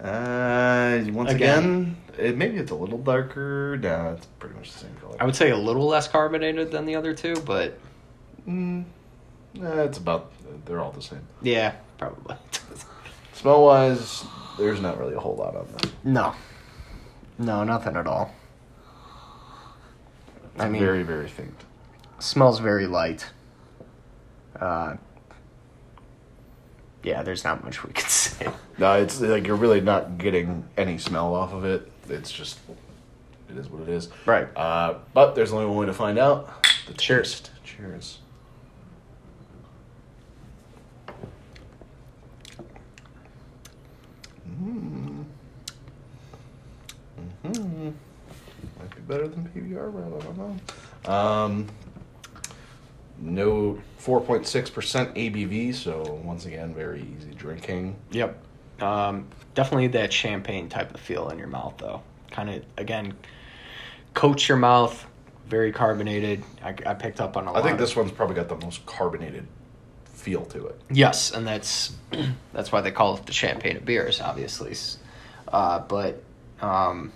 [0.00, 1.96] Uh, once again, Again.
[2.18, 3.78] it, maybe it's a little darker.
[3.80, 5.16] No, it's pretty much the same color.
[5.18, 7.78] I would say a little less carbonated than the other two, but
[8.46, 8.84] Mm,
[9.60, 10.30] eh, it's about.
[10.66, 11.26] They're all the same.
[11.42, 12.36] yeah, probably.
[13.32, 14.24] Smell wise,
[14.58, 15.90] there's not really a whole lot on them.
[16.04, 16.34] no.
[17.38, 18.32] No, nothing at all.
[20.56, 21.54] It's I mean, very very faint.
[22.18, 23.26] smells very light.
[24.58, 24.96] Uh,
[27.02, 28.48] yeah, there's not much we can say.
[28.78, 31.90] No, it's like you're really not getting any smell off of it.
[32.08, 32.58] It's just,
[33.50, 34.08] it is what it is.
[34.24, 34.48] Right.
[34.56, 36.64] Uh, but there's only one way to find out.
[36.86, 37.40] The Cheers.
[37.42, 37.50] taste.
[37.64, 38.18] Cheers.
[44.48, 45.24] Mm.
[47.42, 47.90] hmm
[48.78, 50.38] Might be better than PBR, but I don't
[51.06, 51.12] know.
[51.12, 51.66] Um,
[53.18, 57.96] no, 4.6% ABV, so once again, very easy drinking.
[58.10, 58.42] Yep.
[58.80, 62.02] Um, definitely that champagne type of feel in your mouth, though.
[62.30, 63.14] Kind of, again,
[64.14, 65.06] coats your mouth,
[65.46, 66.42] very carbonated.
[66.62, 68.56] I, I picked up on a lot I think of- this one's probably got the
[68.56, 69.46] most carbonated
[70.04, 70.80] feel to it.
[70.90, 71.94] Yes, and that's
[72.52, 74.74] that's why they call it the champagne of beers, obviously.
[75.48, 76.22] Uh, but
[76.60, 77.12] um,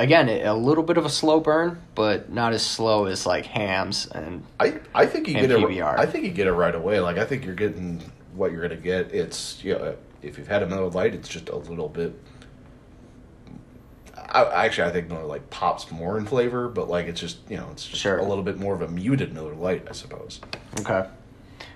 [0.00, 4.06] again, a little bit of a slow burn, but not as slow as like Hamm's
[4.06, 5.82] and I, I think you get it.
[5.82, 7.00] I think you get it right away.
[7.00, 8.02] Like I think you're getting
[8.34, 9.12] what you're gonna get.
[9.12, 12.14] It's you know, if you've had a Miller Lite, it's just a little bit.
[14.16, 17.56] I, actually, I think Miller Lite pops more in flavor, but like it's just you
[17.56, 18.18] know it's just Sure.
[18.18, 20.40] a little bit more of a muted Miller Lite, I suppose.
[20.80, 21.08] okay.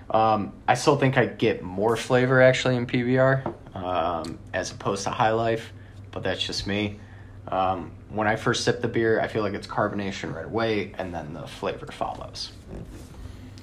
[0.09, 5.09] Um, I still think I get more flavor actually in PBR um, as opposed to
[5.09, 5.73] High Life,
[6.11, 6.99] but that's just me.
[7.47, 11.13] Um, when I first sip the beer, I feel like it's carbonation right away, and
[11.13, 12.51] then the flavor follows.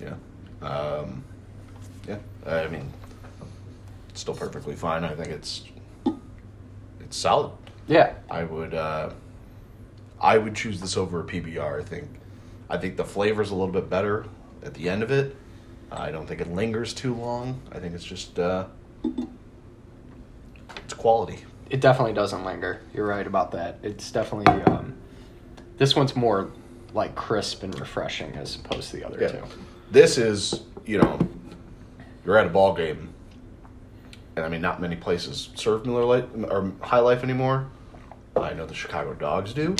[0.00, 0.14] Yeah,
[0.66, 1.24] um,
[2.06, 2.18] yeah.
[2.46, 2.92] I mean,
[4.10, 5.04] it's still perfectly fine.
[5.04, 5.64] I think it's
[7.00, 7.52] it's solid.
[7.88, 9.10] Yeah, I would uh,
[10.20, 11.80] I would choose this over a PBR.
[11.80, 12.08] I think
[12.70, 14.26] I think the flavor's a little bit better
[14.62, 15.36] at the end of it.
[15.90, 17.60] I don't think it lingers too long.
[17.72, 18.66] I think it's just uh,
[20.76, 21.44] it's quality.
[21.72, 22.80] It definitely doesn't linger.
[22.94, 23.78] You're right about that.
[23.82, 24.94] It's definitely um,
[25.78, 26.50] this one's more
[26.94, 29.28] like crisp and refreshing as opposed to the other Yeah.
[29.28, 29.42] two.
[29.90, 31.18] This is you know
[32.26, 33.12] you're at a ball game,
[34.36, 37.66] and I mean not many places serve Miller Lite or High Life anymore.
[38.36, 39.74] I know the Chicago Dogs do.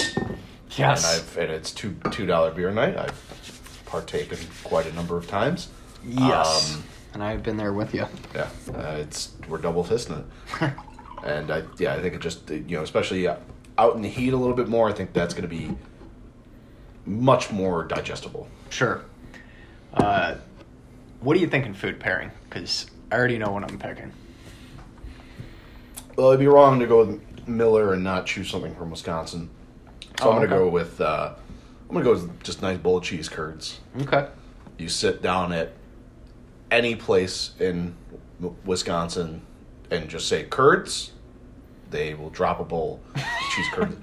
[0.77, 1.05] Yes.
[1.05, 2.97] and I've and it's two two dollar beer night.
[2.97, 5.69] I've partaken quite a number of times.
[6.03, 6.75] yes.
[6.75, 8.07] Um, and I've been there with you.
[8.35, 10.25] Yeah, uh, it's we're double fisting
[10.63, 10.73] it,
[11.25, 13.37] and I yeah I think it just you know especially uh,
[13.79, 14.89] out in the heat a little bit more.
[14.89, 15.77] I think that's going to be
[17.07, 18.49] much more digestible.
[18.71, 19.05] Sure.
[19.95, 20.37] Uh,
[21.21, 22.31] what do you think in food pairing?
[22.49, 24.13] Because I already know what I'm picking.
[26.17, 29.51] Well, it'd be wrong to go with Miller and not choose something from Wisconsin.
[30.21, 30.65] So Oh, I'm going to okay.
[30.65, 31.35] go with uh,
[31.89, 33.81] I'm going to go with just nice bowl of cheese curds.
[34.03, 34.29] Okay.
[34.79, 35.73] You sit down at
[36.71, 37.95] any place in
[38.65, 39.43] Wisconsin
[39.93, 41.13] and just say curds,
[41.91, 43.23] they will drop a bowl of
[43.55, 43.97] cheese curds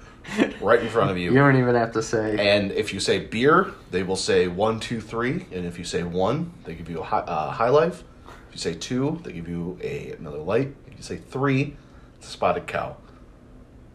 [0.61, 2.37] right in front of You You don't even have to say.
[2.37, 5.45] And if you say beer, they will say one, two, three.
[5.51, 8.03] And if you say one, they give you a high, uh, high life.
[8.49, 10.75] If you say two, they give you a another light.
[10.87, 11.75] If you say three,
[12.17, 12.97] it's a spotted cow.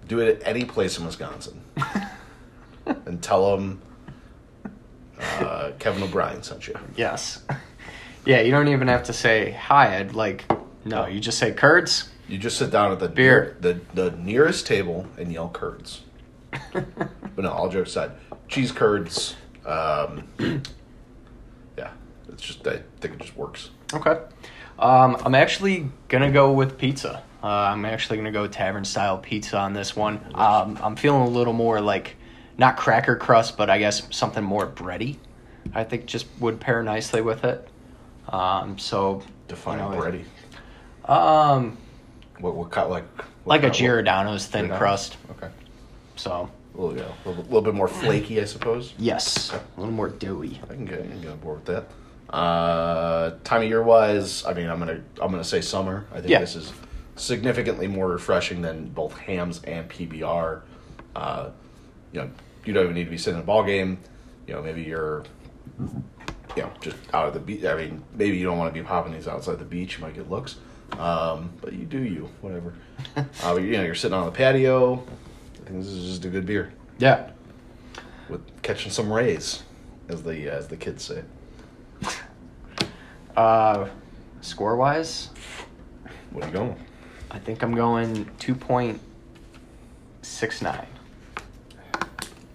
[0.09, 1.62] Do it at any place in Wisconsin,
[2.87, 3.80] and tell them
[5.18, 6.74] uh, Kevin O'Brien sent you.
[6.96, 7.42] Yes.
[8.26, 9.98] Yeah, you don't even have to say hi.
[9.98, 10.50] I'd like.
[10.85, 12.11] No, you just say curds.
[12.29, 13.57] You just sit down at the Beer.
[13.61, 16.03] the the nearest table and yell curds.
[16.73, 18.12] but no, all jokes aside,
[18.49, 19.37] cheese curds.
[19.66, 20.29] Um,
[21.79, 21.90] yeah,
[22.29, 23.70] it's just I think it just works.
[23.92, 24.18] Okay.
[24.79, 27.23] Um, I'm actually gonna go with pizza.
[27.42, 30.20] Uh, I'm actually gonna go tavern style pizza on this one.
[30.35, 32.16] Um, I'm feeling a little more like
[32.57, 35.18] not cracker crust, but I guess something more bready.
[35.75, 37.68] I think just would pair nicely with it.
[38.29, 40.25] Um, so Define you know, bready.
[41.05, 41.77] Um,
[42.38, 44.79] What what kind like what like a kind- Giordano's thin Giordano's?
[44.79, 45.17] crust.
[45.33, 45.49] Okay,
[46.17, 48.95] So a little, yeah, a little, little bit more flaky, I suppose.
[48.99, 50.61] yes, a little more doughy.
[50.64, 52.35] I can get, I can get on board with that.
[52.35, 56.07] Uh, time of year wise, I mean, I'm gonna I'm gonna say summer.
[56.12, 56.40] I think Yeah.
[56.40, 56.73] this is
[57.17, 60.62] significantly more refreshing than both Hamm's and PBR.
[61.14, 61.51] Uh,
[62.12, 62.31] you know,
[62.64, 63.99] you don't even need to be sitting in a ball game.
[64.49, 65.23] You know, maybe you're,
[66.57, 67.64] you know, just out of the beach.
[67.64, 69.99] I mean, maybe you don't want to be popping these outside the beach.
[69.99, 70.57] You might get looks,
[70.92, 72.75] um, but you do you, whatever.
[73.16, 74.94] uh, you know, you're sitting on the patio.
[74.94, 76.73] I think this is just a good beer.
[76.99, 77.31] Yeah.
[78.29, 79.62] with catching some rays,
[80.09, 81.23] as the as the kids say.
[83.37, 83.88] Uh,
[84.42, 85.31] score wise,
[86.31, 86.77] What are you going?
[87.33, 89.01] I think I'm going two point
[90.23, 90.87] six nine.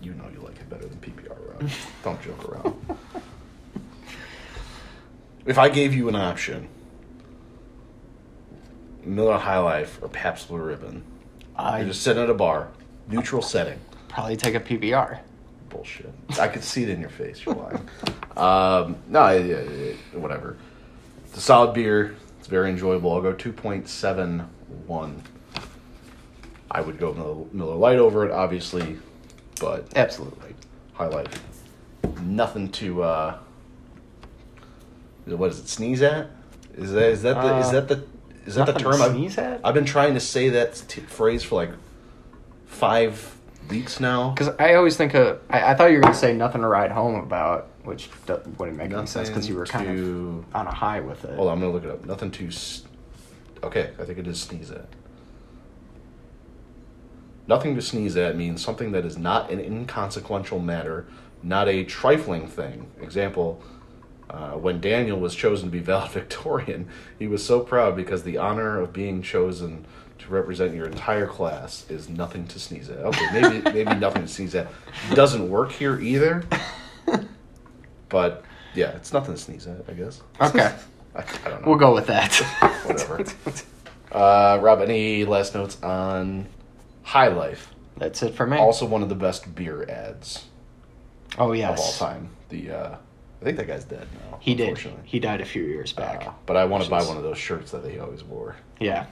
[0.02, 1.70] You know you like it better than PBR, Rob.
[2.06, 2.98] Don't joke around.
[5.46, 6.70] If I gave you an option,
[9.04, 11.04] Miller High Life or Pabst Blue Ribbon,
[11.56, 12.70] I you're just sitting at a bar,
[13.08, 13.80] neutral setting.
[14.08, 15.20] probably take a PBR.
[15.70, 16.12] Bullshit.
[16.40, 17.46] I could see it in your face.
[17.46, 17.78] You're lying.
[18.38, 20.58] um, no, yeah, yeah, yeah, whatever.
[21.26, 22.16] It's a solid beer.
[22.40, 23.14] It's very enjoyable.
[23.14, 25.20] I'll go 2.71.
[26.72, 28.98] I would go Miller, Miller Lite over it, obviously,
[29.60, 30.56] but Absolutely.
[30.94, 31.44] High Life.
[32.22, 33.04] Nothing to.
[33.04, 33.38] uh
[35.26, 35.68] What is it?
[35.68, 36.30] Sneeze at?
[36.78, 38.04] Is that is that the is Uh, that the
[38.46, 39.02] is that the to term?
[39.02, 39.62] I've- sneeze at?
[39.64, 41.72] I've been trying to say that t- phrase for like
[42.66, 43.36] five
[43.70, 44.32] weeks now.
[44.32, 46.68] Because I always think of, I, I thought you were going to say nothing to
[46.68, 50.56] ride home about, which do- wouldn't make any sense because you were kind to- of
[50.56, 51.36] on a high with it.
[51.36, 52.06] Hold on, I'm gonna look it up.
[52.06, 52.48] Nothing to.
[52.48, 52.84] S-
[53.64, 54.86] okay, I think it is sneeze at.
[57.48, 61.08] Nothing to sneeze at means something that is not an inconsequential matter,
[61.42, 62.92] not a trifling thing.
[63.02, 63.62] Example:
[64.30, 66.88] uh, When Daniel was chosen to be valedictorian,
[67.18, 69.86] he was so proud because the honor of being chosen
[70.20, 72.98] to represent your entire class is nothing to sneeze at.
[72.98, 74.68] Okay, maybe maybe nothing to sneeze at
[75.14, 76.44] doesn't work here either.
[78.10, 80.22] But yeah, it's nothing to sneeze at, I guess.
[80.42, 80.76] Okay.
[81.16, 81.68] I, I don't know.
[81.68, 82.36] We'll go with that.
[82.86, 83.26] Whatever.
[84.12, 86.48] Uh, Rob, any last notes on
[87.04, 87.74] High Life?
[87.98, 88.58] That's it for me.
[88.58, 90.46] Also, one of the best beer ads
[91.38, 91.80] oh, yes.
[91.80, 92.30] of all time.
[92.50, 92.96] The uh,
[93.42, 94.38] I think that guy's dead now.
[94.42, 94.78] He did.
[95.04, 96.28] He died a few years back.
[96.28, 98.56] Uh, but I want to buy is- one of those shirts that he always wore.
[98.80, 99.06] yeah.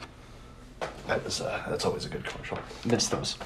[1.07, 2.59] That was uh, that's always a good commercial.
[2.85, 3.37] Missed those.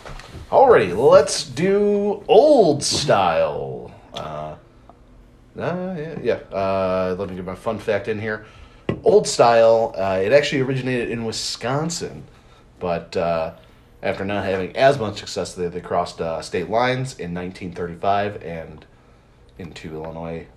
[0.49, 3.89] Alrighty, let's do old style.
[4.13, 4.55] Uh,
[5.57, 6.33] uh, yeah, yeah.
[6.51, 8.45] Uh, let me get my fun fact in here.
[9.05, 9.93] Old style.
[9.97, 12.25] Uh, it actually originated in Wisconsin,
[12.79, 13.53] but uh,
[14.03, 18.85] after not having as much success, they, they crossed uh, state lines in 1935 and
[19.57, 20.47] into Illinois,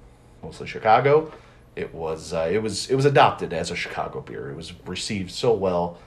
[0.44, 1.32] mostly Chicago.
[1.76, 4.50] It was uh, it was it was adopted as a Chicago beer.
[4.50, 5.98] It was received so well,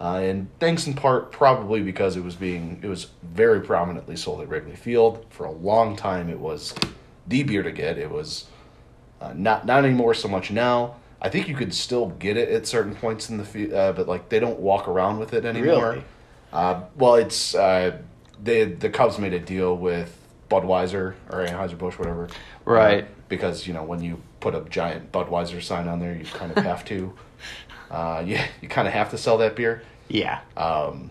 [0.00, 4.40] uh, and thanks in part probably because it was being it was very prominently sold
[4.40, 6.28] at Wrigley Field for a long time.
[6.28, 6.74] It was
[7.28, 7.98] the beer to get.
[7.98, 8.46] It was
[9.20, 10.96] uh, not not anymore so much now.
[11.20, 14.08] I think you could still get it at certain points in the field, uh, but
[14.08, 15.90] like they don't walk around with it anymore.
[15.90, 16.04] Really?
[16.52, 17.96] Uh, well, it's uh,
[18.42, 20.18] they the Cubs made a deal with
[20.50, 22.28] Budweiser or Anheuser Busch, whatever.
[22.64, 23.06] Right.
[23.32, 26.62] Because you know when you put a giant Budweiser sign on there, you kind of
[26.62, 27.12] have to.
[27.90, 29.82] Uh, yeah, you kind of have to sell that beer.
[30.08, 30.40] Yeah.
[30.56, 31.10] Um,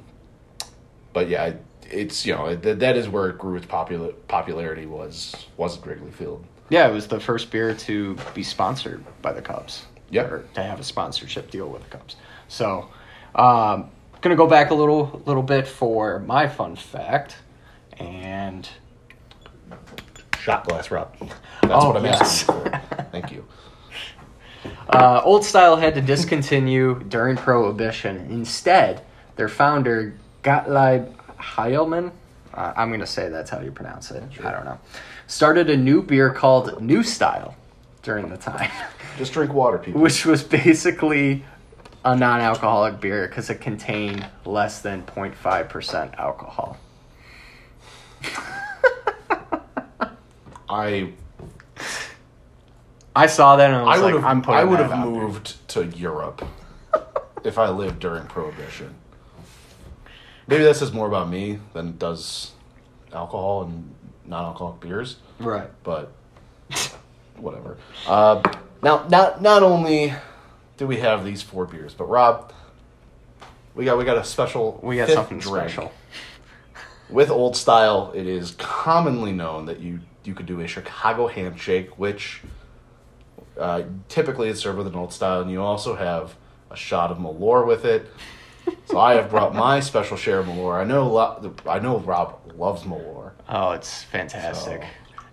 [1.13, 1.53] but yeah,
[1.83, 5.85] it's you know that that is where it grew its popular popularity was was at
[5.85, 6.43] Wrigley Field.
[6.69, 9.85] Yeah, it was the first beer to be sponsored by the Cubs.
[10.09, 10.23] Yeah.
[10.23, 12.15] Or to have a sponsorship deal with the Cubs.
[12.47, 12.89] So,
[13.35, 17.35] um, gonna go back a little little bit for my fun fact,
[17.99, 18.67] and
[20.41, 21.13] Shot glass, Rob.
[21.19, 21.33] That's
[21.71, 22.21] Oh, what I'm yes.
[22.49, 22.81] asking for.
[23.11, 23.45] Thank you.
[24.89, 28.17] uh, Old Style had to discontinue during Prohibition.
[28.29, 29.03] Instead,
[29.35, 32.11] their founder Gottlieb Heileman,
[32.53, 34.23] uh, I'm gonna say that's how you pronounce it.
[34.43, 34.79] I don't know,
[35.27, 37.55] started a new beer called New Style
[38.01, 38.71] during the time.
[39.17, 40.01] Just drink water, people.
[40.01, 41.45] which was basically
[42.03, 46.77] a non-alcoholic beer because it contained less than 0.5% alcohol.
[50.71, 51.11] I
[53.15, 54.83] I saw that and I was I would like, have I'm putting I would that
[54.83, 55.13] have out there.
[55.13, 56.45] moved to Europe
[57.43, 58.95] if I lived during Prohibition.
[60.47, 62.51] Maybe that says more about me than it does
[63.13, 63.93] alcohol and
[64.25, 65.69] non-alcoholic beers, Right.
[65.83, 66.11] but
[67.37, 67.77] whatever.
[68.07, 68.41] Uh,
[68.81, 70.13] now, not not only
[70.77, 72.53] do we have these four beers, but Rob,
[73.75, 74.79] we got we got a special.
[74.81, 75.69] We got fifth something drink.
[75.69, 75.91] special.
[77.09, 81.97] With old style, it is commonly known that you you could do a Chicago handshake,
[81.97, 82.41] which
[83.59, 86.35] uh, typically is served with an old style, and you also have
[86.69, 88.07] a shot of Malort with it.
[88.85, 90.79] So I have brought my special share of Malort.
[90.79, 93.31] I know lo- I know Rob loves Malort.
[93.49, 94.81] Oh, it's fantastic.
[94.83, 94.87] So-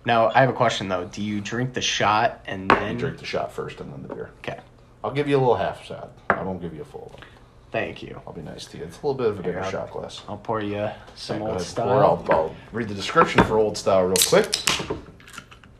[0.05, 1.05] Now, I have a question though.
[1.05, 4.13] Do you drink the shot and You then drink the shot first and then the
[4.13, 4.31] beer.
[4.39, 4.59] Okay.
[5.03, 6.11] I'll give you a little half shot.
[6.29, 7.28] I won't give you a full one.
[7.71, 8.19] Thank you.
[8.25, 8.83] I'll be nice to you.
[8.83, 10.21] It's a little bit of a bigger I'll- shot glass.
[10.27, 11.89] I'll pour you some old style.
[11.89, 14.55] Or I'll, I'll read the description for Old Style real quick.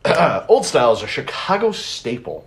[0.48, 2.46] Old Style is a Chicago staple.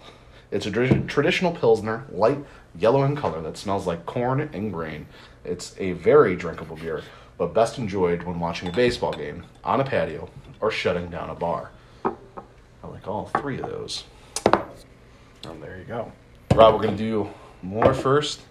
[0.52, 2.38] It's a tradi- traditional Pilsner, light
[2.80, 5.06] yellow in color that smells like corn and grain.
[5.44, 7.02] It's a very drinkable beer,
[7.38, 10.30] but best enjoyed when watching a baseball game, on a patio,
[10.62, 11.72] or shutting down a bar.
[12.06, 14.06] I like all three of those.
[14.46, 16.12] Oh, there you go.
[16.56, 17.30] Rob, we're gonna do
[17.62, 18.42] more first.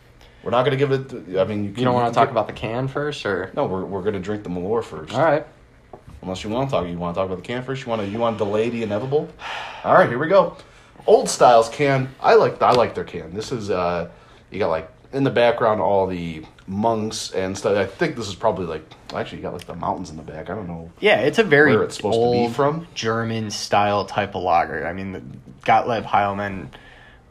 [0.43, 1.39] We're not gonna give it.
[1.39, 3.67] I mean, you, You don't want to talk get- about the can first, or No,
[3.67, 5.15] we're, we're gonna drink the Malort first.
[5.15, 5.47] all right?
[6.23, 7.83] Unless you want to talk, you want to talk about the can first.
[7.85, 9.29] You want to you want to delay the inevitable.
[9.85, 10.57] All right, here we go.
[11.07, 12.09] Old Styles can.
[12.21, 13.35] I like I like their can.
[13.35, 14.09] This is uh,
[14.51, 17.77] you got like in the background all the monks and stuff.
[17.77, 18.83] I think this is probably like
[19.15, 20.49] actually you got like the mountains in the back.
[20.49, 20.91] I don't know.
[21.01, 22.87] Yeah, it's a very Where it's supposed to be old from?
[22.95, 24.87] German style type of lager.
[24.87, 25.23] I mean, the
[25.65, 26.69] Gottlieb Heileman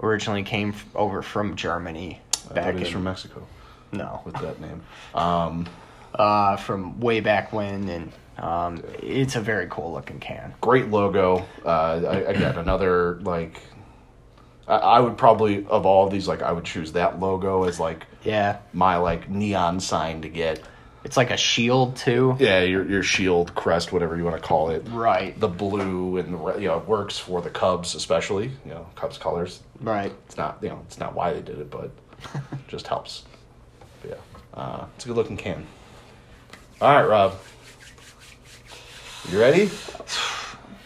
[0.04, 2.20] originally came f- over from Germany
[2.56, 3.48] back in from Mexico
[3.92, 4.82] no, with that name.
[5.14, 5.68] Um,
[6.16, 10.54] uh, from way back when, and um, it's a very cool looking can.
[10.62, 11.46] great logo.
[11.66, 13.60] Uh, I, again, another like.
[14.68, 18.06] I, I would probably of all these like I would choose that logo as like
[18.24, 20.62] Yeah, my like neon sign to get.
[21.04, 22.36] it's like a shield too.
[22.40, 24.86] Yeah, your your shield crest, whatever you want to call it.
[24.90, 28.88] Right, the blue and the you know it works for the Cubs especially you know
[28.96, 29.62] Cubs colors.
[29.82, 30.14] right.
[30.28, 31.92] It's not you know it's not why they did it, but
[32.68, 33.24] just helps.
[34.02, 35.66] But yeah, uh, it's a good looking can.
[36.82, 37.40] All right, Rob,
[39.30, 39.70] you ready?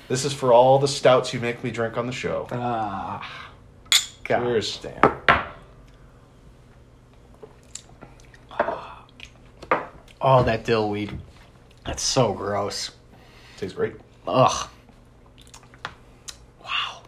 [0.08, 2.48] This is for all the stouts you make me drink on the show.
[2.52, 3.52] Ah,
[4.24, 4.80] God Cheers.
[4.80, 5.16] damn.
[10.22, 11.18] Oh, that dill weed.
[11.86, 12.92] That's so gross.
[13.58, 13.94] Tastes great.
[14.28, 14.70] Ugh.
[16.64, 17.02] Wow.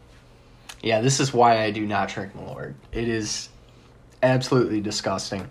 [0.83, 2.75] Yeah, this is why I do not drink Malort.
[2.91, 3.49] It is
[4.23, 5.49] absolutely disgusting.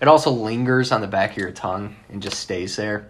[0.00, 3.08] It also lingers on the back of your tongue and just stays there.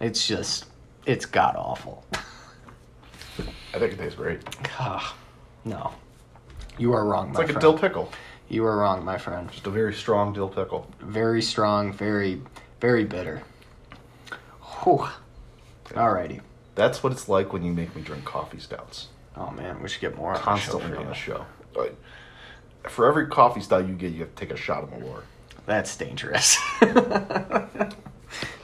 [0.00, 0.66] It's just,
[1.04, 2.04] it's god awful.
[2.14, 4.40] I think it tastes great.
[5.64, 5.92] No.
[6.78, 8.10] You are wrong, It's my like a dill pickle,
[8.48, 9.50] You are wrong, my friend.
[9.50, 10.90] just a very strong dill pickle.
[11.00, 12.40] Very strong, very,
[12.80, 13.42] very bitter.
[14.82, 15.06] Whew.
[15.90, 16.40] Alrighty.
[16.74, 19.08] That's what it's like when you make me drink coffee stouts.
[19.36, 21.46] Oh man, we should get more on Constantly the show on the show.
[22.90, 25.22] For every coffee stout you get, you have to take a shot of Malort.
[25.66, 26.56] That's dangerous.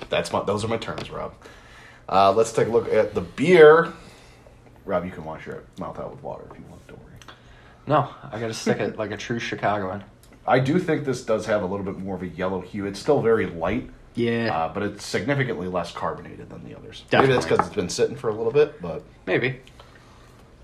[0.08, 0.42] That's my.
[0.44, 1.34] Those are my terms, Rob.
[2.08, 3.92] Uh, let's take a look at the beer.
[4.84, 6.86] Rob, you can wash your mouth out with water if you want.
[6.86, 7.14] Don't worry.
[7.86, 10.04] no, I gotta stick it like a true Chicagoan.
[10.46, 12.84] I do think this does have a little bit more of a yellow hue.
[12.86, 17.04] It's still very light, Yeah, uh, but it's significantly less carbonated than the others.
[17.12, 19.60] Maybe that's because it's been sitting for a little bit, but maybe.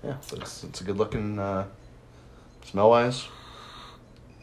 [0.03, 1.65] yeah, it's, it's a good looking uh,
[2.65, 3.27] smell wise.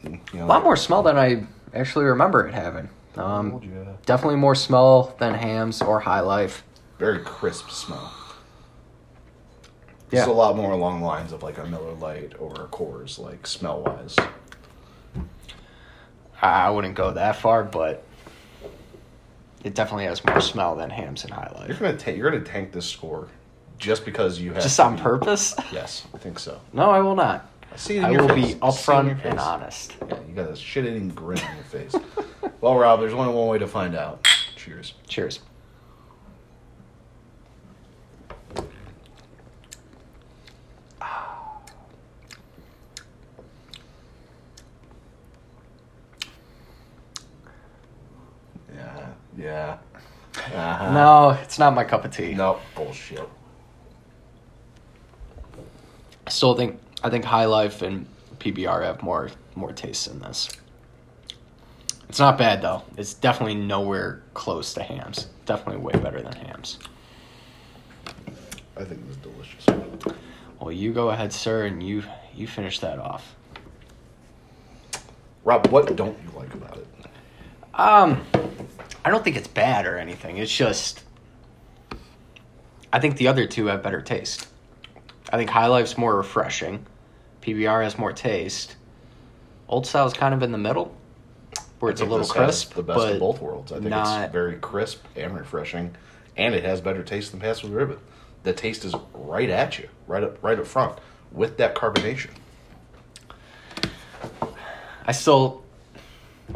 [0.03, 2.89] You know, A lot more smell than I actually remember it having.
[3.15, 6.63] Um, definitely more smell than Hamm's or High Life.
[6.99, 8.13] very crisp smell.
[10.11, 10.19] Yeah.
[10.19, 13.19] It's a lot more along the lines of like a Miller Lite or a Coors,
[13.19, 14.15] like smell wise.
[16.41, 18.03] I wouldn't go that far, but
[19.63, 21.67] it definitely has more smell than Hamm's and High life.
[21.67, 23.27] You're gonna ta- you're gonna tank this score
[23.79, 25.55] just because you have Just on purpose?
[25.71, 26.61] Yes, I think so.
[26.73, 27.49] No, I will not.
[27.77, 28.55] See it in I your will face.
[28.55, 29.95] be I see it in upfront and honest.
[30.07, 31.95] Yeah, you got a shit-eating grin on your face.
[32.61, 34.27] well, Rob, there's only one way to find out.
[34.55, 34.95] Cheers.
[35.07, 35.39] Cheers.
[48.75, 49.07] Yeah,
[49.37, 49.77] yeah.
[50.35, 50.91] Uh-huh.
[50.93, 52.33] No, it's not my cup of tea.
[52.33, 53.27] no bullshit.
[56.25, 58.07] I still think I think High Life and
[58.39, 60.49] PBR have more more taste in this.
[62.09, 62.83] It's not bad though.
[62.97, 65.27] It's definitely nowhere close to Hamm's.
[65.45, 66.79] Definitely way better than Hamm's.
[68.75, 69.65] I think it was delicious.
[70.59, 72.03] Well, you go ahead, sir, and you
[72.35, 73.35] you finish that off.
[75.43, 76.87] Rob, what don't you like about it?
[77.73, 78.25] Um,
[79.05, 80.37] I don't think it's bad or anything.
[80.37, 81.03] It's just
[82.91, 84.47] I think the other two have better taste.
[85.31, 86.85] I think High Life's more refreshing.
[87.41, 88.75] PBR has more taste.
[89.67, 90.95] Old Style's kind of in the middle,
[91.79, 93.71] where it's a little crisp, the best of both worlds.
[93.71, 95.95] I think not- it's very crisp and refreshing,
[96.37, 97.99] and it has better taste than Pabst Blue Ribbon.
[98.43, 100.97] The taste is right at you, right up, right up front,
[101.31, 102.29] with that carbonation.
[105.05, 105.63] I still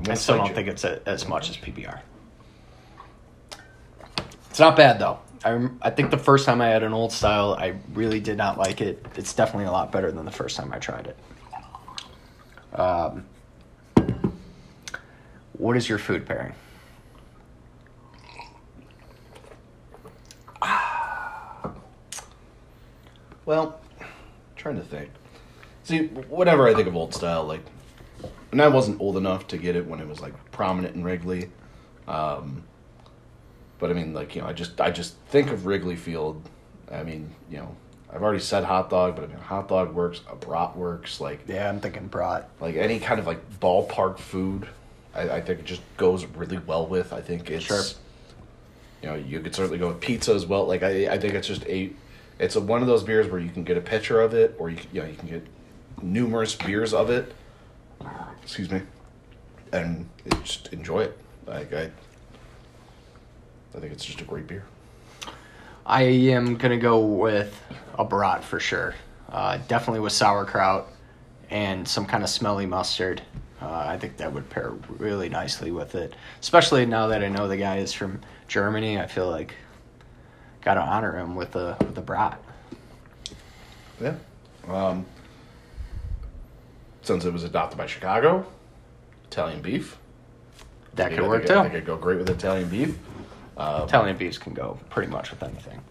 [0.10, 0.54] I still don't you.
[0.54, 2.00] think it's a, as much as PBR.
[4.50, 5.20] It's not bad though.
[5.44, 8.58] I I think the first time I had an old style, I really did not
[8.58, 9.06] like it.
[9.16, 12.80] It's definitely a lot better than the first time I tried it.
[12.80, 13.26] Um,
[15.54, 16.54] what is your food pairing?
[23.44, 23.82] Well,
[24.56, 25.10] trying to think.
[25.84, 27.66] See, whenever I think of old style, like,
[28.52, 31.50] and I wasn't old enough to get it when it was like prominent in Wrigley.
[32.08, 32.64] Um,
[33.82, 36.42] but I mean, like you know, I just I just think of Wrigley Field
[36.92, 37.76] I mean, you know,
[38.14, 40.22] I've already said hot dog, but I mean, hot dog works.
[40.30, 41.22] A brat works.
[41.22, 42.50] Like Yeah, I'm thinking brat.
[42.60, 44.68] like any kind of like ballpark food,
[45.16, 47.14] I, I think it just goes really well with.
[47.14, 47.82] I think it's, Sure.
[49.02, 50.66] you know, you could certainly go with pizza as well.
[50.66, 51.92] Like I, I think it's just a,
[52.40, 54.70] it's a, one of those beers where you can get a pitcher of it, or
[54.70, 55.48] you, you know, you can get
[56.02, 57.34] numerous beers of it.
[58.44, 58.82] Excuse me,
[59.72, 60.10] and
[60.44, 61.18] just enjoy it.
[61.46, 61.92] Like I,
[63.76, 64.64] I think it's just a great beer.
[65.86, 67.60] I am gonna go with
[67.98, 68.96] a brat for sure.
[69.30, 70.88] Uh, definitely with sauerkraut
[71.50, 73.22] and some kind of smelly mustard.
[73.62, 76.16] Uh, I think that would pair really nicely with it.
[76.40, 79.54] Especially now that I know the guy is from Germany, I feel like
[80.62, 82.42] gotta honor him with a with a brat.
[84.02, 84.16] Yeah.
[84.68, 85.06] Um,
[87.02, 88.46] since it was adopted by Chicago,
[89.26, 89.98] Italian beef.
[90.96, 91.78] That could work think, I think too.
[91.78, 92.98] it'd go great with Italian beef.
[93.58, 95.82] Um, Italian beefs can go pretty much with anything.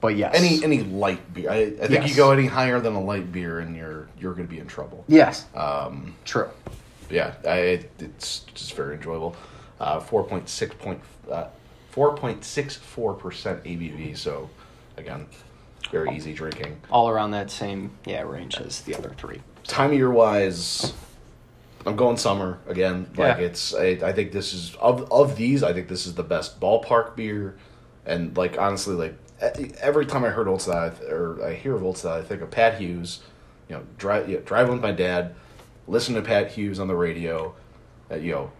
[0.00, 1.50] But yes, any any light beer.
[1.50, 2.10] I, I think Yes.
[2.10, 4.66] you go any higher than a light beer, and you're you're going to be in
[4.66, 5.02] trouble.
[5.08, 6.48] yes, Um, true.
[7.08, 9.34] yeah, I, it's just very enjoyable.
[9.80, 11.00] Uh, four point six point
[11.30, 11.46] uh,
[11.90, 14.16] four point six four percent ABV.
[14.18, 14.50] So
[14.98, 15.26] again,
[15.90, 16.78] very easy drinking.
[16.90, 19.40] All around that same yeah range as the other three.
[19.64, 20.92] time of year wise,
[21.86, 23.06] I'm going summer again.
[23.16, 23.44] Like Yeah.
[23.44, 25.62] it's, I, I think this is of of these.
[25.62, 27.56] I think this is the best ballpark beer,
[28.06, 29.14] and like honestly, like
[29.80, 32.50] every time I heard Old Style or I hear of Old Style, I think of
[32.50, 33.20] Pat Hughes.
[33.68, 35.34] You know, drive yeah, driving with my dad,
[35.86, 37.54] listen to Pat Hughes on the radio.
[38.10, 38.52] Uh, you know,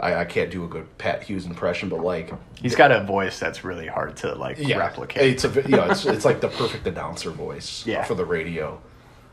[0.00, 3.38] I, I can't do a good Pat Hughes impression, but like He's got a voice
[3.38, 5.22] that's really hard to like replicate.
[5.22, 8.04] it's a you know it's it's like the perfect announcer voice Yeah.
[8.04, 8.80] for the radio.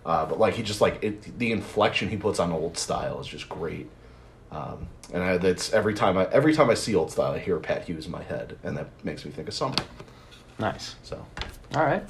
[0.05, 3.27] Uh, but like he just like it, the inflection he puts on old style is
[3.27, 3.89] just great.
[4.51, 7.57] Um, and I, that's every time I every time I see old style, I hear
[7.57, 9.75] Pat Hughes in my head, and that makes me think of summer.
[10.59, 10.95] nice.
[11.03, 11.25] So
[11.73, 12.03] All right.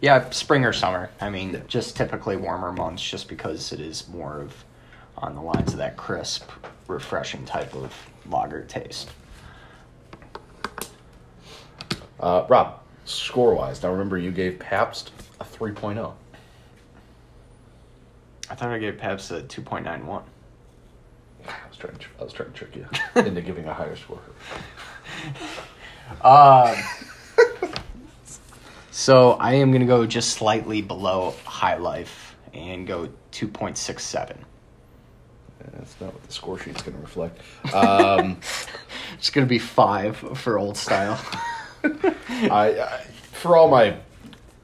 [0.00, 1.10] Yeah, spring or summer.
[1.20, 4.64] I mean, just typically warmer months, just because it is more of
[5.18, 6.50] on the lines of that crisp,
[6.86, 7.92] refreshing type of
[8.26, 9.10] lager taste.
[12.20, 15.58] uh, Rob, score wise, now remember you gave Pabst a oh.
[15.58, 16.14] 3.0.
[18.50, 20.24] I thought I gave Pabst a two point nine one.
[21.46, 22.86] I was trying to I was trying to trick you
[23.22, 24.20] into giving a higher score.
[26.22, 26.76] Um,
[28.90, 34.04] so I am gonna go just slightly below High Life and go two point six
[34.04, 34.44] seven.
[35.72, 37.40] That's not what the score sheet's going to reflect.
[37.74, 38.38] Um,
[39.14, 41.20] It's gonna be five for old style.
[41.84, 43.96] I, I for all my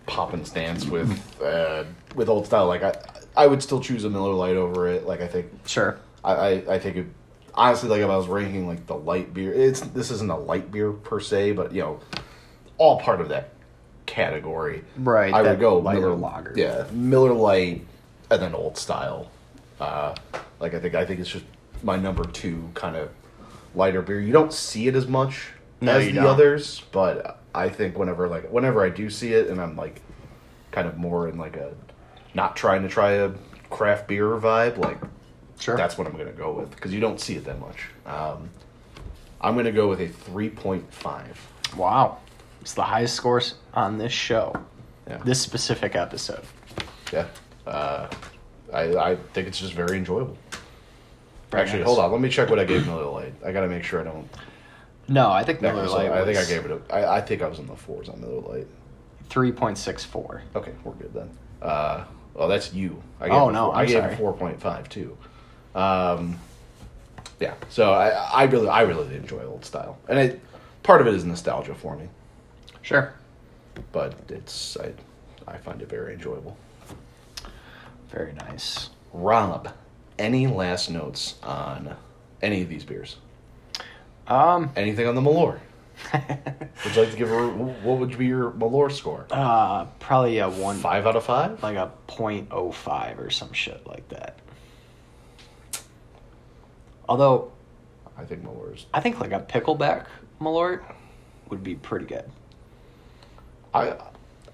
[0.06, 1.10] pop and stance with
[1.42, 1.84] uh,
[2.14, 2.94] with old style, like I
[3.36, 5.06] I would still choose a Miller Lite over it.
[5.06, 5.98] Like I think sure.
[6.24, 7.06] I I, I think it,
[7.54, 10.70] honestly like if I was ranking like the light beer, it's this isn't a light
[10.70, 12.00] beer per se, but you know,
[12.78, 13.50] all part of that
[14.06, 14.84] category.
[14.96, 16.52] Right, I would go Miller lager.
[16.56, 17.84] Yeah, Miller Lite,
[18.30, 19.30] and then old style.
[19.80, 20.14] Uh,
[20.60, 21.44] like I think I think it's just
[21.82, 23.10] my number two kind of
[23.74, 24.20] lighter beer.
[24.20, 26.26] You don't see it as much No, as the don't.
[26.26, 30.00] others, but I think whenever like whenever I do see it, and I'm like
[30.70, 31.74] kind of more in like a
[32.36, 33.30] not trying to try a
[33.70, 34.98] craft beer vibe, like
[35.58, 35.76] Sure.
[35.76, 37.88] that's what I'm gonna go with because you don't see it that much.
[38.04, 38.50] Um,
[39.40, 41.40] I'm gonna go with a three point five.
[41.76, 42.18] wow.
[42.60, 44.52] It's the highest scores on this show.
[45.08, 45.18] Yeah.
[45.24, 46.42] This specific episode.
[47.12, 47.26] Yeah.
[47.66, 48.08] Uh,
[48.72, 50.36] I I think it's just very enjoyable.
[51.50, 51.86] Very Actually, nice.
[51.86, 52.10] hold on.
[52.12, 53.34] Let me check what I gave Miller Lite.
[53.44, 54.28] I gotta make sure I don't.
[55.08, 56.10] No, I think Miller Lite.
[56.10, 56.72] I think I gave it.
[56.90, 58.66] A, I, I think I was in the fours on Miller Lite.
[59.28, 60.42] three point six four.
[60.56, 61.30] Okay, we're good then.
[61.62, 62.04] Uh,
[62.36, 63.02] well, that's you.
[63.20, 64.12] I gave Oh, no, four- I gave sorry.
[64.12, 65.16] it four point five too.
[65.74, 66.38] Um,
[67.40, 67.54] yeah.
[67.68, 70.40] So I I really I really enjoy old style, and it
[70.82, 72.08] part of it is nostalgia for me,
[72.82, 73.12] Sure.
[73.92, 74.92] but it's I
[75.46, 76.56] I find it very enjoyable.
[78.10, 78.90] Very nice.
[79.12, 79.72] Rob,
[80.18, 81.96] any last notes on
[82.42, 83.16] any of these beers?
[84.28, 85.60] Um, Anything on the Malort?
[86.12, 89.26] Would you like to give her what would be your Malort score?
[89.30, 91.62] uh, probably a one, Five out of five.
[91.62, 94.38] like a point oh five or some shit like that.
[97.08, 97.52] Although
[98.18, 98.86] I think Malort's.
[98.92, 100.06] I think like a pickleback
[100.40, 100.82] Malort
[101.48, 102.24] would be pretty good.
[103.72, 103.96] I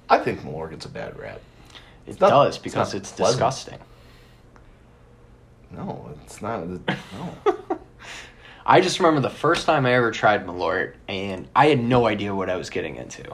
[0.08, 1.40] I think Malort gets a bad rap.
[2.06, 3.78] It not- does it's because not it's, disgusting.
[5.70, 6.66] No, it's not.
[6.66, 7.34] No.
[8.64, 12.34] I just remember the first time I ever tried Malort, and I had no idea
[12.34, 13.24] what I was getting into.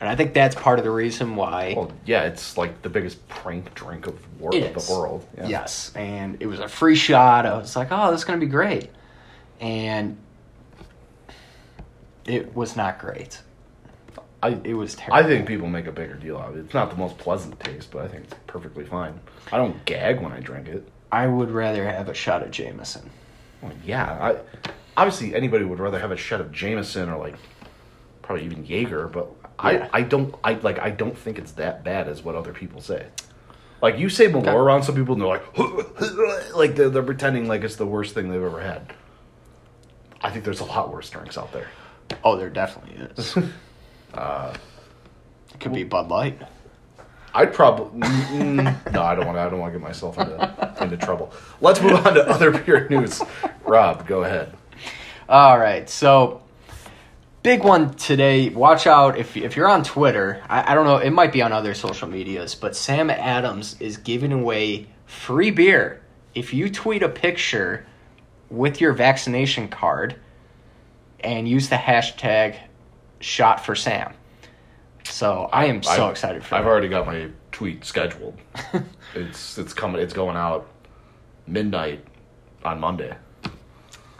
[0.00, 1.74] And I think that's part of the reason why.
[1.76, 5.26] well, yeah, it's like the biggest prank drink of, wor- the world.
[5.36, 5.48] Yeah.
[5.48, 7.44] Yes, and it was a free shot.
[7.46, 8.90] I was like, "Oh, this is gonna be great,"
[9.60, 10.16] and
[12.26, 13.40] it was not great.
[14.42, 15.16] I It was terrible.
[15.16, 16.60] I think people make a bigger deal out of it.
[16.60, 19.18] It's not the most pleasant taste, but I think it's perfectly fine.
[19.50, 20.88] I don't gag when I drink it.
[21.10, 23.10] I would rather have a shot of Jameson.
[23.62, 24.36] Well, yeah, I
[24.96, 27.36] obviously anybody would rather have a shot of Jameson or like
[28.22, 29.28] probably even Jaeger, but
[29.64, 29.88] Yeah.
[29.92, 32.80] I I don't I like I don't think it's that bad as what other people
[32.80, 33.06] say.
[33.80, 35.58] Like you say Malort around some people and they're like
[36.54, 38.92] like they're, they're pretending like it's the worst thing they've ever had.
[40.20, 41.68] I think there's a lot worse drinks out there.
[42.24, 43.36] Oh, there definitely is.
[44.14, 44.54] uh,
[45.54, 46.40] it could be Bud Light.
[47.34, 49.02] I'd probably mm, no.
[49.02, 49.36] I don't want.
[49.36, 51.32] to I don't want to get myself into into trouble.
[51.60, 53.22] Let's move on to other beer news.
[53.64, 54.54] Rob, go ahead.
[55.28, 56.42] All right, so
[57.42, 58.48] big one today.
[58.48, 60.42] Watch out if if you're on Twitter.
[60.48, 60.96] I, I don't know.
[60.96, 66.02] It might be on other social medias, but Sam Adams is giving away free beer
[66.34, 67.86] if you tweet a picture
[68.50, 70.16] with your vaccination card
[71.20, 72.56] and use the hashtag
[73.20, 74.14] shot for Sam.
[75.04, 76.70] So I am so excited for I've that.
[76.70, 78.36] already got my tweet scheduled.
[79.14, 80.00] it's it's coming.
[80.00, 80.68] It's going out
[81.46, 82.04] midnight
[82.64, 83.16] on Monday.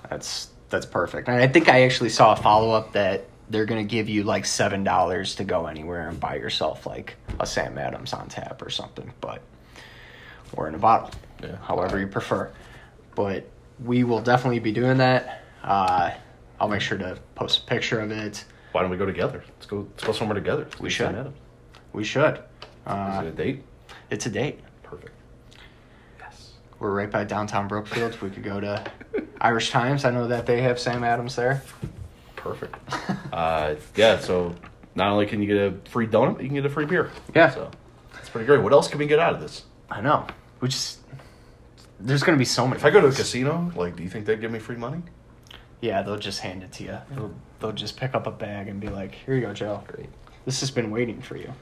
[0.08, 1.28] That's that's perfect.
[1.28, 4.44] And I think I actually saw a follow up that they're gonna give you like
[4.44, 8.70] seven dollars to go anywhere and buy yourself like a Sam Adams on tap or
[8.70, 9.40] something, but
[10.54, 11.10] or in a bottle,
[11.42, 11.56] Yeah.
[11.62, 12.50] however you prefer.
[13.14, 13.46] But
[13.84, 15.42] we will definitely be doing that.
[15.62, 16.10] Uh,
[16.60, 18.44] I'll make sure to post a picture of it.
[18.72, 19.44] Why don't we go together?
[19.56, 19.86] Let's go.
[19.90, 20.64] Let's go somewhere together.
[20.64, 21.32] Let's We should.
[21.92, 22.34] We should.
[22.36, 22.42] Is
[22.86, 23.64] Uh, it a date?
[24.10, 24.60] it's a date.
[26.78, 28.20] We're right by downtown Brookfield.
[28.20, 28.90] We could go to
[29.40, 30.04] Irish Times.
[30.04, 31.62] I know that they have Sam Adams there.
[32.36, 32.76] Perfect.
[33.32, 34.18] uh, yeah.
[34.18, 34.54] So
[34.94, 37.10] not only can you get a free donut, but you can get a free beer.
[37.34, 37.50] Yeah.
[37.50, 37.70] So
[38.12, 38.62] that's pretty great.
[38.62, 39.64] What else can we get out of this?
[39.90, 40.26] I know.
[40.60, 41.00] We just
[42.00, 42.78] there's gonna be so many.
[42.78, 45.02] If I go to a casino, like, do you think they'd give me free money?
[45.80, 46.98] Yeah, they'll just hand it to you.
[47.10, 49.82] They'll, they'll just pick up a bag and be like, "Here you go, Joe.
[49.86, 50.08] Great.
[50.44, 51.52] This has been waiting for you."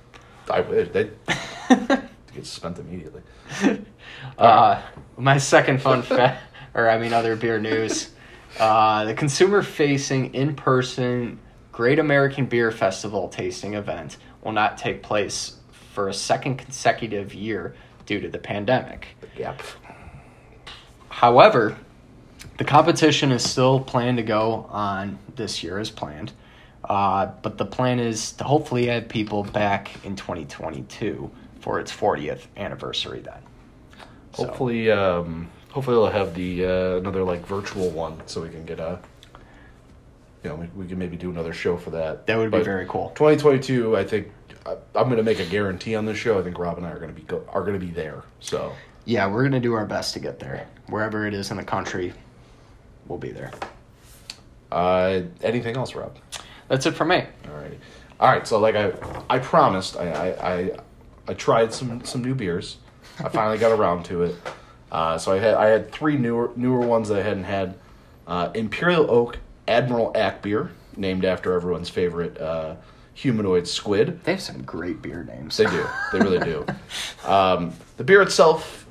[0.51, 1.11] I wish they
[2.37, 3.23] get spent immediately.
[4.39, 4.83] uh,
[5.17, 6.43] my second fun fact,
[6.75, 8.11] or I mean, other beer news:
[8.59, 11.39] uh, the consumer-facing in-person
[11.73, 15.57] Great American Beer Festival tasting event will not take place
[15.93, 17.75] for a second consecutive year
[18.07, 19.09] due to the pandemic.
[19.37, 19.61] Yep.
[21.09, 21.77] However,
[22.59, 26.33] the competition is still planned to go on this year as planned.
[26.89, 31.31] Uh, but the plan is to hopefully have people back in 2022
[31.67, 33.41] for its 40th anniversary then.
[34.35, 38.65] So, Hopefully, um, hopefully they'll have the uh, another like virtual one, so we can
[38.65, 39.01] get a.
[40.45, 42.25] You know, we, we can maybe do another show for that.
[42.29, 43.09] that would be very cool.
[43.17, 44.29] 2022, I think
[44.65, 46.39] I, I'm going to make a guarantee on this show.
[46.39, 48.23] I think Rob and I are going to be go, are going to be there.
[48.39, 48.73] So
[49.05, 50.69] Yeah, we're going to do our best to get there.
[50.87, 52.13] Wherever it is in the country,
[53.09, 53.51] we'll be there.
[54.71, 56.17] Uh, anything else, Rob?
[56.69, 57.25] That's it for me.
[57.49, 57.81] All right.
[58.21, 58.47] All right.
[58.47, 58.93] So like I,
[59.29, 60.79] I promised, I, I, I,
[61.29, 62.77] I tried some some new beers.
[63.19, 64.37] I finally got around to it.
[64.91, 67.77] Uh, so I had I had three newer newer ones that I hadn't had.
[68.27, 72.75] Uh, Imperial Oak Admiral Ack beer, named after everyone's favorite uh,
[73.15, 74.23] humanoid squid.
[74.25, 75.57] They have some great beer names.
[75.57, 75.87] They do.
[76.13, 76.67] They really do.
[77.25, 78.87] Um, the beer itself,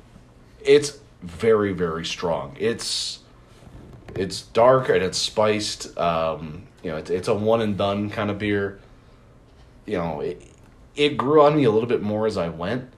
[0.60, 2.56] it's very, very strong.
[2.58, 3.20] It's
[4.14, 5.96] it's dark and it's spiced.
[5.98, 8.78] Um, you know, it's, it's a one and done kind of beer.
[9.86, 10.42] You know, it,
[10.96, 12.92] it grew on me a little bit more as I went,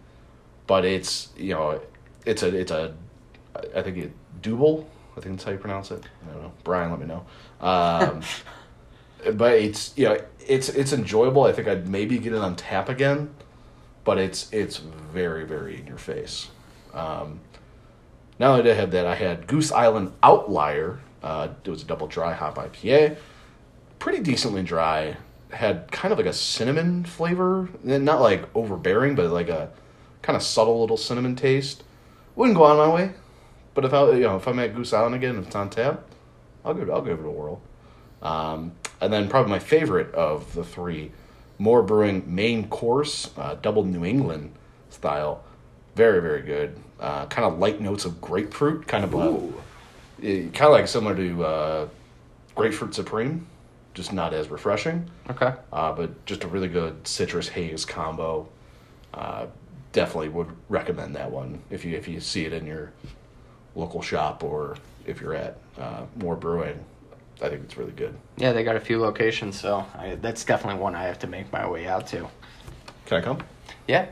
[0.67, 1.81] but it's you know,
[2.25, 2.95] it's a it's a
[3.75, 4.89] I think it double.
[5.17, 6.05] I think that's how you pronounce it.
[6.23, 6.53] I don't know.
[6.63, 7.27] Brian, let me know.
[7.61, 8.23] Um,
[9.35, 11.45] but it's you know it's it's enjoyable.
[11.45, 13.35] I think I'd maybe get it on tap again,
[14.05, 16.49] but it's it's very very in your face.
[16.95, 17.41] Um,
[18.39, 21.01] now that I had that, I had Goose Island Outlier.
[21.23, 23.17] Uh, it was a double dry hop IPA,
[23.99, 25.17] pretty decently dry.
[25.51, 29.71] Had kind of like a cinnamon flavor, and not like overbearing, but like a
[30.23, 31.85] kind of subtle little cinnamon taste.
[32.37, 33.13] Wouldn't go on my way,
[33.75, 36.05] but if I you know if I'm at Goose Island again, if it's on tap,
[36.65, 37.61] I'll give it I'll give it a whirl.
[38.21, 41.13] Um, and then probably my favorite of the three,
[41.59, 44.53] More Brewing Main Course, uh, double New England
[44.91, 45.45] style,
[45.95, 46.77] very very good.
[47.01, 49.55] Uh, kind of light notes of grapefruit, kind of Ooh.
[50.21, 51.89] kind of like similar to uh,
[52.55, 53.47] grapefruit supreme,
[53.99, 55.11] just not as refreshing.
[55.29, 55.53] Okay.
[55.73, 58.49] Uh, but just a really good citrus haze combo.
[59.13, 59.47] Uh,
[59.91, 62.93] definitely would recommend that one if you if you see it in your
[63.75, 66.79] local shop or if you're at uh, More Brewing.
[67.43, 68.15] I think it's really good.
[68.37, 71.53] Yeah, they got a few locations, so I, that's definitely one I have to make
[71.53, 72.29] my way out to.
[73.07, 73.39] Can I come?
[73.89, 74.07] Yeah,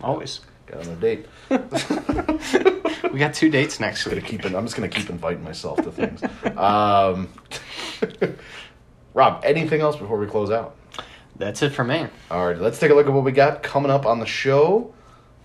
[0.00, 0.40] always.
[0.66, 1.26] Got on a date.
[3.16, 4.26] We got two dates next Gonna week.
[4.26, 6.22] keep I'm just gonna keep inviting myself to things.
[6.54, 7.30] Um,
[9.16, 10.76] Rob, anything else before we close out?
[11.36, 12.06] That's it for me.
[12.30, 14.92] All right, let's take a look at what we got coming up on the show.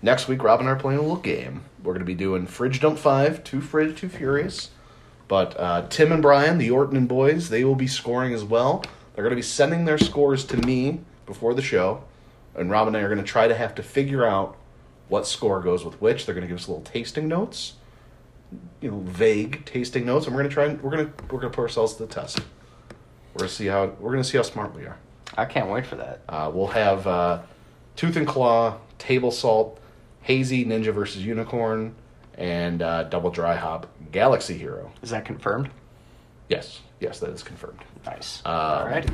[0.02, 1.64] Next week, Rob and I are playing a little game.
[1.82, 4.72] We're going to be doing Fridge Dump 5, Too Fridge, Too Furious.
[5.26, 8.84] But uh, Tim and Brian, the Orton and boys, they will be scoring as well.
[9.14, 12.04] They're going to be sending their scores to me before the show.
[12.54, 14.54] And Rob and I are going to try to have to figure out
[15.08, 16.26] what score goes with which.
[16.26, 17.72] They're going to give us little tasting notes,
[18.82, 21.40] you know, vague tasting notes, and we're going to try and we're going to we're
[21.40, 22.40] going to put ourselves to the test.
[23.34, 24.98] We're to see how we're to see how smart we are.
[25.36, 26.20] I can't wait for that.
[26.28, 27.42] Uh, we'll have uh,
[27.96, 29.80] Tooth and Claw, Table Salt,
[30.22, 31.94] Hazy Ninja versus Unicorn,
[32.36, 34.92] and uh, Double Dry Hop Galaxy Hero.
[35.02, 35.70] Is that confirmed?
[36.48, 37.80] Yes, yes, that is confirmed.
[38.04, 38.42] Nice.
[38.44, 39.08] Um, All right.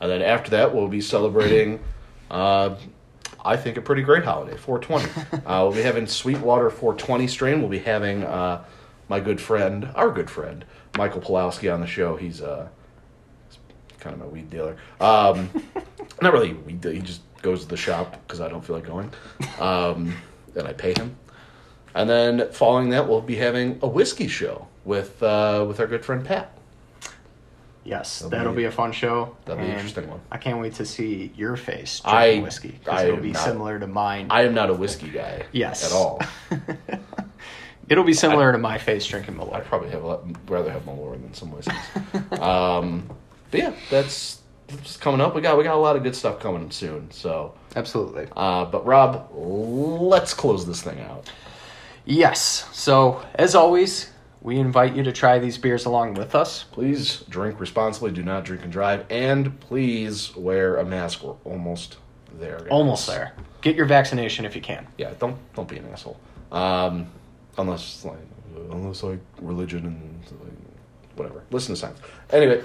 [0.00, 1.80] And then after that, we'll be celebrating,
[2.30, 2.74] uh,
[3.44, 5.44] I think, a pretty great holiday, 420.
[5.46, 7.60] uh, we'll be having Sweetwater 420 strain.
[7.60, 8.64] We'll be having uh,
[9.08, 10.64] my good friend, our good friend,
[10.96, 12.16] Michael Pulowski on the show.
[12.16, 12.68] He's uh,
[14.02, 14.76] kind of my weed dealer.
[15.00, 15.48] Um,
[16.22, 16.94] not really weed dealer.
[16.94, 19.10] He just goes to the shop because I don't feel like going.
[19.60, 20.14] Um,
[20.56, 21.16] and I pay him.
[21.94, 26.04] And then following that, we'll be having a whiskey show with uh, with our good
[26.04, 26.56] friend Pat.
[27.84, 29.36] Yes, That'll that'll be- be a fun show.
[29.44, 30.20] that'll be an interesting one.
[30.30, 33.78] I can't wait to see your face I- drinking whiskey because it'll be not- similar
[33.80, 34.28] to mine.
[34.30, 35.46] I am not a whiskey guy.
[35.52, 36.20] yes, At all.
[37.88, 41.20] it'll be similar to my face drinking I'd probably have a lot, rather have Malort
[41.22, 41.74] than some whiskeys.
[42.40, 43.10] um,
[43.52, 45.34] but yeah, that's, that's coming up.
[45.34, 47.10] We got we got a lot of good stuff coming soon.
[47.10, 48.26] So, Absolutely.
[48.36, 51.30] uh, but Rob, let's close this thing out.
[52.04, 52.68] Yes.
[52.72, 56.64] So as always, we invite you to try these beers along with us.
[56.64, 58.10] Please drink responsibly.
[58.10, 61.22] Do not drink and drive, and please wear a mask.
[61.22, 61.98] We're almost
[62.40, 62.58] there.
[62.58, 62.68] Guys.
[62.70, 63.34] Almost there.
[63.60, 64.86] Get your vaccination if you can.
[64.98, 66.18] Yeah, don't don't be an asshole.
[66.50, 67.06] Um,
[67.58, 68.18] unless like
[68.70, 70.52] unless like religion and like,
[71.14, 71.44] whatever.
[71.50, 72.00] Listen to science.
[72.30, 72.62] Anyway.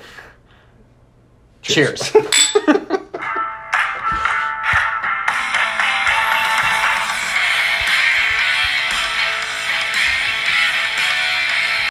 [1.68, 2.12] Cheers.